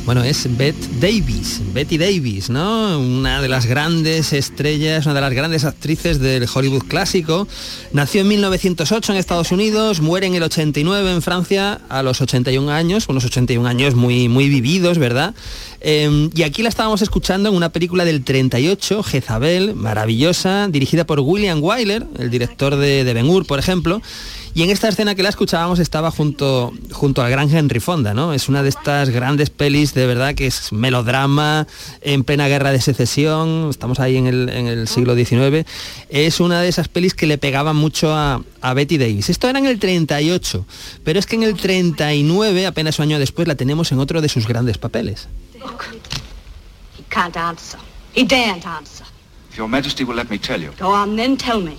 [0.04, 2.98] Bueno, es Bette Davis, Betty Davis, ¿no?
[2.98, 7.48] Una de las grandes estrellas, una de las grandes actrices del Hollywood clásico.
[7.94, 12.70] Nació en 1908 en Estados Unidos, muere en el 89 en Francia a los 81
[12.70, 15.34] años, unos 81 años muy, muy vividos, ¿verdad?
[15.86, 21.20] Eh, y aquí la estábamos escuchando en una película del 38, Jezabel, maravillosa, dirigida por
[21.20, 24.00] William Wyler, el director de, Ben Hur, por ejemplo.
[24.54, 28.32] Y en esta escena que la escuchábamos estaba junto, junto al gran Henry Fonda, ¿no?
[28.32, 31.66] Es una de estas grandes pelis de verdad que es melodrama
[32.00, 35.68] en plena guerra de secesión, estamos ahí en el, siglo XIX.
[36.08, 39.28] Es una de esas pelis que le pegaban mucho a, a Betty Davis.
[39.28, 40.64] Esto era en el 38,
[41.02, 44.30] pero es que en el 39, apenas un año después, la tenemos en otro de
[44.30, 45.28] sus grandes papeles.
[46.92, 47.78] He can't answer.
[48.12, 49.04] He daren't answer.
[49.50, 50.72] If your majesty will let me tell you.
[50.72, 51.78] Go on, then tell me.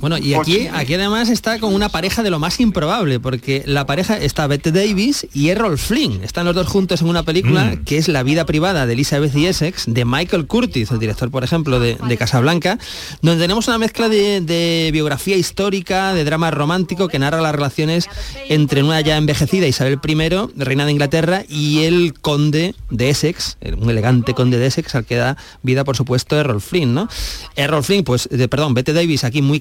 [0.00, 3.86] Bueno, y aquí, aquí además está con una pareja de lo más improbable, porque la
[3.86, 6.22] pareja está Bette Davis y Errol Flynn.
[6.22, 7.84] Están los dos juntos en una película Mm.
[7.84, 11.44] que es La vida privada de Elizabeth y Essex, de Michael Curtis, el director, por
[11.44, 12.78] ejemplo, de, de Casablanca,
[13.22, 18.08] donde tenemos una mezcla de, de biografía histórica, de drama romántico, que narra las relaciones
[18.48, 23.90] entre una ya envejecida Isabel I, reina de Inglaterra, y el conde de Essex, un
[23.90, 27.08] elegante conde de Essex, al que da vida, por supuesto, Errol Flynn, ¿no?
[27.56, 29.60] Errol Flynn, pues, de, perdón, Bette Davis aquí muy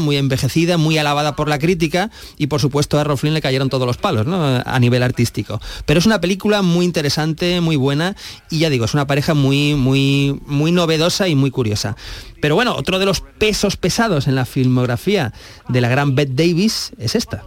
[0.00, 3.70] muy envejecida, muy alabada por la crítica y por supuesto a Errol Flynn le cayeron
[3.70, 4.62] todos los palos, ¿no?
[4.64, 5.60] A nivel artístico.
[5.86, 8.16] Pero es una película muy interesante, muy buena
[8.50, 11.96] y ya digo, es una pareja muy, muy, muy novedosa y muy curiosa.
[12.40, 15.32] Pero bueno, otro de los pesos pesados en la filmografía
[15.68, 17.44] de la gran Bette Davis es esta.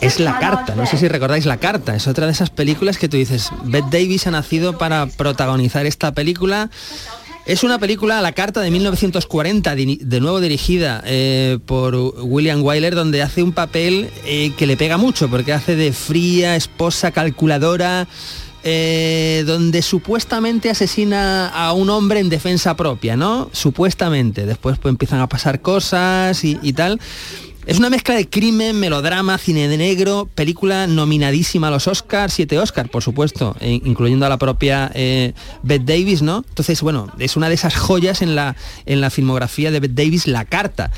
[0.00, 3.08] Es La Carta, no sé si recordáis La Carta, es otra de esas películas que
[3.08, 6.70] tú dices, Bette Davis ha nacido para protagonizar esta película.
[7.46, 12.94] Es una película, La Carta de 1940, di- de nuevo dirigida eh, por William Wyler,
[12.94, 18.06] donde hace un papel eh, que le pega mucho, porque hace de fría, esposa, calculadora,
[18.62, 23.48] eh, donde supuestamente asesina a un hombre en defensa propia, ¿no?
[23.52, 24.46] Supuestamente.
[24.46, 27.00] Después pues, empiezan a pasar cosas y tal.
[27.66, 32.58] Es una mezcla de crimen, melodrama, cine de negro, película nominadísima a los Oscars, siete
[32.58, 36.42] Oscars, por supuesto, eh, incluyendo a la propia eh, Bette Davis, ¿no?
[36.48, 38.56] Entonces, bueno, es una de esas joyas en la,
[38.86, 40.90] en la filmografía de Bette Davis, La Carta.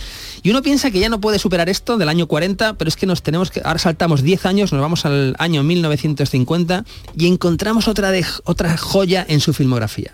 [0.45, 3.07] Y uno piensa que ya no puede superar esto del año 40, pero es que
[3.07, 6.85] nos tenemos que, ahora saltamos 10 años, nos vamos al año 1950
[7.17, 10.13] y encontramos otra, de, otra joya en su filmografía.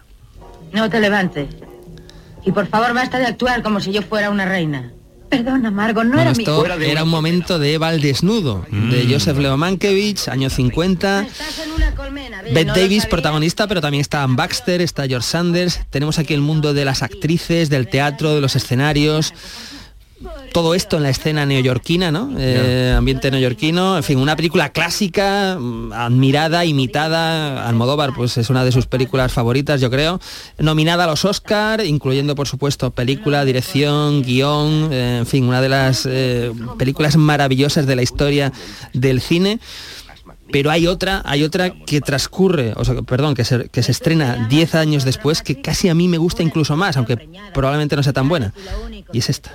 [0.72, 1.48] No te levantes.
[2.44, 4.92] Y por favor basta de actuar como si yo fuera una reina.
[5.28, 6.42] Perdona, Margot, no Bueno, era mi...
[6.42, 11.26] esto era un momento de Eva al desnudo, de Joseph Leo Mankiewicz, años 50.
[12.52, 15.80] Bette Davis, protagonista, pero también está Ann Baxter, está George Sanders.
[15.90, 19.34] Tenemos aquí el mundo de las actrices, del teatro, de los escenarios.
[20.52, 22.32] Todo esto en la escena neoyorquina, ¿no?
[22.38, 27.68] Eh, ambiente neoyorquino, en fin, una película clásica, mm, admirada, imitada.
[27.68, 30.20] Almodóvar, pues es una de sus películas favoritas, yo creo.
[30.58, 35.68] Nominada a los Oscar, incluyendo, por supuesto, película, dirección, guion, eh, en fin, una de
[35.68, 38.52] las eh, películas maravillosas de la historia
[38.92, 39.60] del cine
[40.50, 44.46] pero hay otra, hay otra que transcurre, o sea, perdón, que se, que se estrena
[44.48, 47.16] 10 años después, que casi a mí me gusta incluso más, aunque
[47.52, 48.52] probablemente no sea tan buena.
[49.12, 49.52] Y es esta.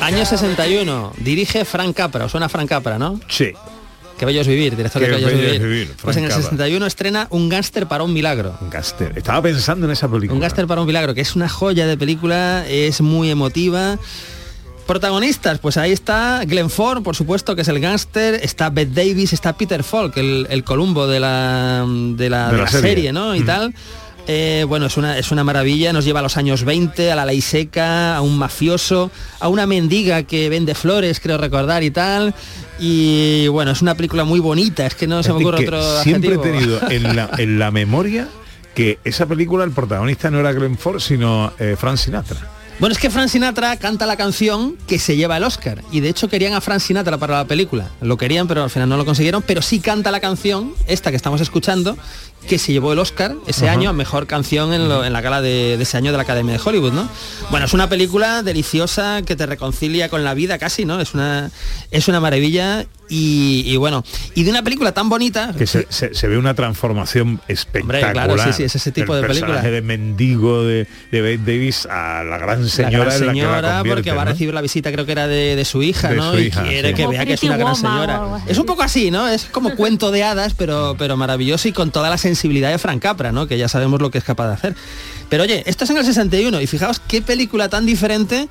[0.00, 3.20] Año 61, dirige Frank Capra, ¿os suena Frank Capra, no?
[3.28, 3.52] Sí.
[4.18, 5.62] Qué bello es vivir, director de bello es es vivir.
[5.62, 6.56] vivir, pues en el Frank Capra.
[6.56, 8.56] 61 estrena Un gángster para un milagro.
[8.60, 9.12] Un gángster.
[9.16, 10.34] Estaba pensando en esa película.
[10.34, 13.98] Un gángster para un milagro, que es una joya de película, es muy emotiva.
[14.92, 19.32] Protagonistas, pues ahí está Glenn Ford, por supuesto, que es el gángster, está Bette Davis,
[19.32, 22.90] está Peter Falk, el, el Columbo de la, de la, De de la la serie.
[22.90, 23.34] serie, ¿no?
[23.34, 23.46] Y Mm.
[23.46, 23.74] tal.
[24.28, 27.24] Eh, bueno, es una, es una maravilla, nos lleva a los años 20, a la
[27.24, 32.34] ley seca, a un mafioso, a una mendiga que vende flores, creo recordar y tal.
[32.78, 36.34] Y bueno, es una película muy bonita, es que no se me ocurre otro Siempre
[36.34, 38.28] he tenido en la, en la memoria
[38.74, 42.50] que esa película el protagonista no era Glenn Ford, sino eh, Frank Sinatra.
[42.82, 45.84] Bueno, es que Frank Sinatra canta la canción que se lleva el Oscar.
[45.92, 47.88] Y de hecho querían a Frank Sinatra para la película.
[48.00, 49.40] Lo querían, pero al final no lo consiguieron.
[49.42, 51.96] Pero sí canta la canción, esta que estamos escuchando,
[52.48, 55.40] que se llevó el Oscar ese año a mejor canción en, lo- en la gala
[55.40, 57.08] de, de ese año de la Academia de Hollywood, ¿no?
[57.52, 60.98] Bueno, es una película deliciosa que te reconcilia con la vida casi, ¿no?
[61.00, 61.52] Es una,
[61.92, 62.84] es una maravilla.
[63.08, 65.52] Y, y bueno, y de una película tan bonita.
[65.58, 68.12] Que se, se- se ve una transformación espectacular.
[68.12, 69.60] claro, sí, sí, es ese tipo El de película.
[69.60, 73.38] de mendigo de, de Bette Davis a la gran señora la gran en la que
[73.40, 76.08] señora la porque va a recibir la visita creo que era de, de su hija
[76.10, 76.94] De no su y hija, quiere sí.
[76.94, 79.74] que Como vea que es una gran señora es un poco así no es como
[79.76, 83.46] cuento de hadas pero pero maravilloso y con toda la sensibilidad de Frank Capra no
[83.46, 84.74] que ya sabemos lo que es capaz de hacer
[85.28, 88.48] pero oye esto es en el 61 y fijaos qué película tan diferente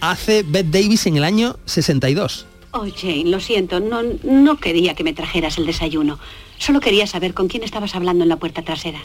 [0.00, 2.46] hace Bette Davis en el año 62
[2.76, 6.18] Oh, Jane, lo siento, no, no quería que me trajeras el desayuno.
[6.58, 9.00] Solo quería saber con quién estabas hablando en la puerta trasera.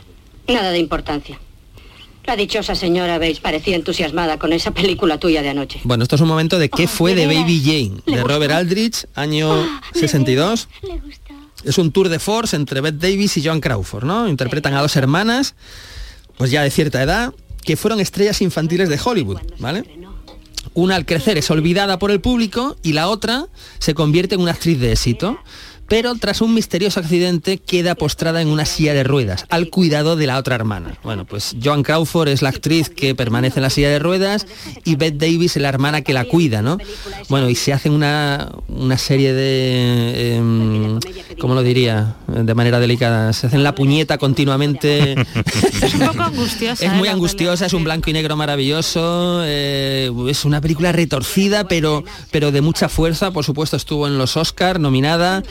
[0.48, 1.40] Nada de importancia.
[2.26, 5.80] La dichosa señora Bates parecía entusiasmada con esa película tuya de anoche.
[5.84, 7.28] bueno esto es un momento de qué fue de.
[7.28, 8.28] Baby Jane ¿Le de gustó?
[8.28, 10.68] Robert Aldrich año 62
[11.64, 14.28] Es un tour de force entre Bette Davis y Joan Crawford, ¿no?
[14.28, 15.56] Interpretan a dos hermanas,
[16.38, 19.84] pues ya de cierta edad, que fueron estrellas infantiles de Hollywood, ¿vale?
[20.80, 23.48] Una al crecer es olvidada por el público y la otra
[23.80, 25.38] se convierte en una actriz de éxito.
[25.90, 30.28] Pero tras un misterioso accidente queda postrada en una silla de ruedas, al cuidado de
[30.28, 30.98] la otra hermana.
[31.04, 34.46] Bueno, pues Joan Crawford es la actriz que permanece en la silla de ruedas
[34.86, 36.78] y Bette Davis es la hermana que la cuida, ¿no?
[37.28, 41.00] Bueno, y se hacen una, una serie de, em,
[41.40, 42.16] ¿cómo lo diría?
[42.28, 43.34] De manera delicada.
[43.34, 45.16] Se hacen la puñeta continuamente.
[45.82, 46.86] Es un poco angustiosa.
[46.86, 46.96] Es ¿eh?
[46.96, 52.04] muy la angustiosa, es un blanco y negro maravilloso, eh, es una película retorcida, pero,
[52.32, 53.32] pero de mucha fuerza.
[53.32, 55.42] Por supuesto, estuvo en los Oscar nominada,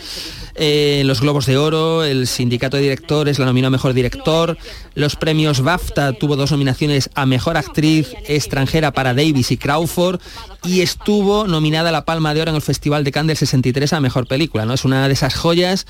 [0.54, 4.56] eh, los Globos de Oro, el Sindicato de Directores la nominó a Mejor Director,
[4.94, 10.20] los premios BAFTA tuvo dos nominaciones a Mejor Actriz Extranjera para Davis y Crawford
[10.64, 13.92] y estuvo nominada a la Palma de Oro en el Festival de Cannes del 63
[13.92, 14.64] a Mejor Película.
[14.64, 14.74] ¿no?
[14.74, 15.86] Es una de esas joyas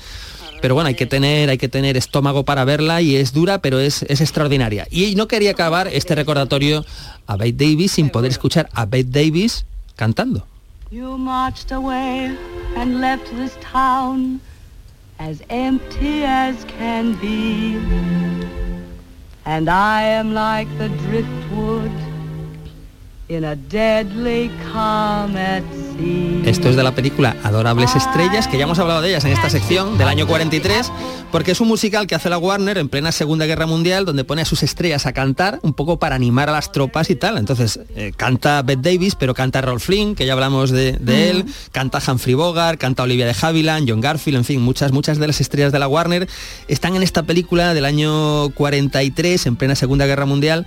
[0.61, 3.79] pero bueno, hay que tener, hay que tener estómago para verla y es dura, pero
[3.79, 4.87] es, es extraordinaria.
[4.91, 6.85] Y no quería acabar este recordatorio
[7.27, 9.65] a Bette Davis sin poder escuchar a Bette Davis
[9.95, 10.45] cantando.
[10.91, 12.35] You marched away
[12.75, 14.41] and left this town
[15.19, 17.75] as empty as can be.
[19.45, 21.91] And I am like the driftwood
[26.45, 29.51] Esto es de la película Adorables Estrellas, que ya hemos hablado de ellas en esta
[29.51, 30.91] sección del año 43,
[31.31, 34.41] porque es un musical que hace la Warner en plena Segunda Guerra Mundial, donde pone
[34.41, 37.37] a sus estrellas a cantar un poco para animar a las tropas y tal.
[37.37, 41.45] Entonces, eh, canta Bette Davis, pero canta Rolf Flynn, que ya hablamos de, de él,
[41.71, 45.39] canta Humphrey Bogart, canta Olivia de Havilland, John Garfield, en fin, muchas, muchas de las
[45.39, 46.27] estrellas de la Warner
[46.67, 50.65] están en esta película del año 43, en plena Segunda Guerra Mundial.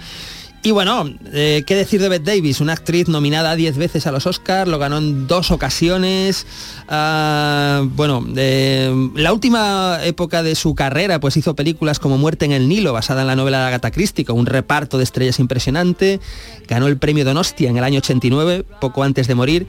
[0.65, 2.61] Y bueno, eh, ¿qué decir de Bette Davis?
[2.61, 6.47] Una actriz nominada 10 veces a los Oscars, lo ganó en dos ocasiones.
[6.87, 12.53] Ah, bueno, eh, la última época de su carrera pues hizo películas como Muerte en
[12.53, 16.21] el Nilo, basada en la novela de Agatha Christie, con un reparto de estrellas impresionante.
[16.69, 19.67] Ganó el premio Donostia en el año 89, poco antes de morir.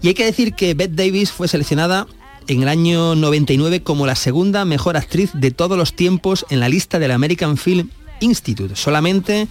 [0.00, 2.06] Y hay que decir que Bette Davis fue seleccionada
[2.46, 6.68] en el año 99 como la segunda mejor actriz de todos los tiempos en la
[6.68, 7.90] lista del American Film
[8.20, 9.48] Institute, solamente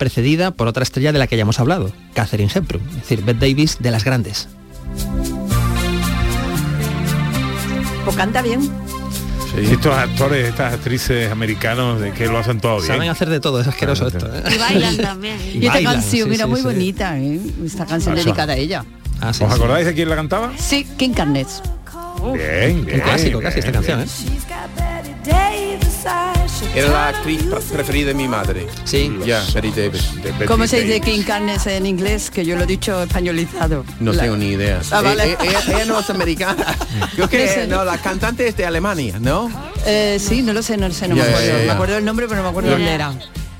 [0.00, 3.38] precedida por otra estrella de la que ya hemos hablado, Catherine Hepburn, es decir, Bette
[3.38, 4.48] Davis de las grandes.
[8.06, 8.62] ¿O canta bien?
[8.62, 12.86] Sí, Estos actores, estas actrices americanos de que lo hacen todo bien.
[12.86, 14.26] Saben hacer de todo, es asqueroso esto.
[14.26, 14.42] ¿eh?
[14.54, 15.36] Y bailan también.
[15.52, 16.66] Y, esta bailan, canción sí, era sí, muy sí.
[16.66, 17.40] bonita, ¿eh?
[17.66, 18.24] Esta canción Eso.
[18.24, 18.84] dedicada a ella.
[19.20, 19.56] Ah, sí, ¿Os sí.
[19.56, 20.52] acordáis de quién la cantaba?
[20.56, 21.62] Sí, King Carnets.
[22.22, 23.00] Bien, bien.
[23.00, 23.82] Un clásico bien, casi esta bien.
[23.82, 24.40] canción, ¿eh?
[26.74, 28.66] Era la actriz pre- preferida de mi madre.
[28.84, 29.12] Sí.
[29.24, 30.10] Ya, Betty Davis.
[30.46, 31.00] ¿Cómo se dice.
[31.00, 32.30] King Carnets en inglés?
[32.30, 33.84] Que yo lo he dicho españolizado.
[34.00, 34.80] No La- tengo ni idea.
[34.90, 35.24] Ah, vale.
[35.32, 36.64] Eh, eh, ella, ella no es americana.
[37.14, 39.50] Creo No que no, la cantante es de Alemania, ¿no?
[39.86, 41.52] Eh, sí, no lo sé, no lo sé, no me acuerdo.
[41.66, 43.12] Me acuerdo el nombre, pero no me acuerdo dónde era.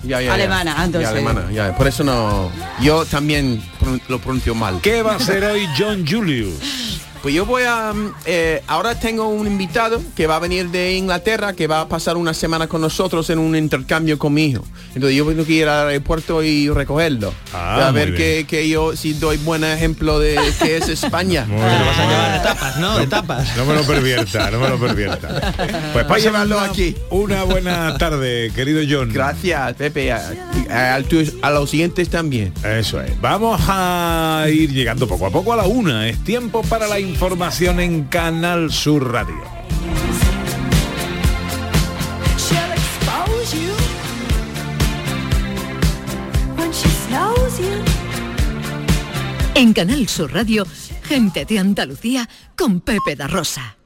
[0.02, 0.84] Ya, ya, Alemana, ya.
[0.86, 1.10] entonces.
[1.10, 1.76] Ya, alemana, ya.
[1.76, 2.50] Por eso no.
[2.80, 3.62] Yo también
[4.08, 4.80] lo pronuncio mal.
[4.80, 6.89] ¿Qué va a hacer hoy John Julius?
[7.22, 7.92] Pues yo voy a...
[7.92, 11.88] mm, eh, ahora tengo un invitado que va a venir de Inglaterra, que va a
[11.88, 14.64] pasar una semana con nosotros en un intercambio con mi hijo.
[14.94, 17.34] Entonces yo tengo que ir al aeropuerto y recogerlo.
[17.52, 21.44] Ah, a ver que, que yo si doy buen ejemplo de que es España.
[21.48, 22.10] Muy Te lo vas a bien.
[22.10, 22.98] llevar de tapas, ¿no?
[22.98, 23.56] De tapas.
[23.56, 25.52] No me lo pervierta, no me lo pervierta.
[25.92, 26.96] Pues para llevarlo una, aquí.
[27.10, 29.12] Una buena tarde, querido John.
[29.12, 30.12] Gracias, Pepe.
[30.12, 30.32] A,
[30.70, 32.52] a- a tus- a los siguientes también.
[32.64, 33.20] Eso es.
[33.20, 36.08] Vamos a ir llegando poco a poco a la una.
[36.08, 39.34] Es tiempo para la información en Canal Sur Radio.
[49.54, 50.64] En Canal Sur Radio,
[51.02, 53.79] gente de Andalucía con Pepe da Rosa.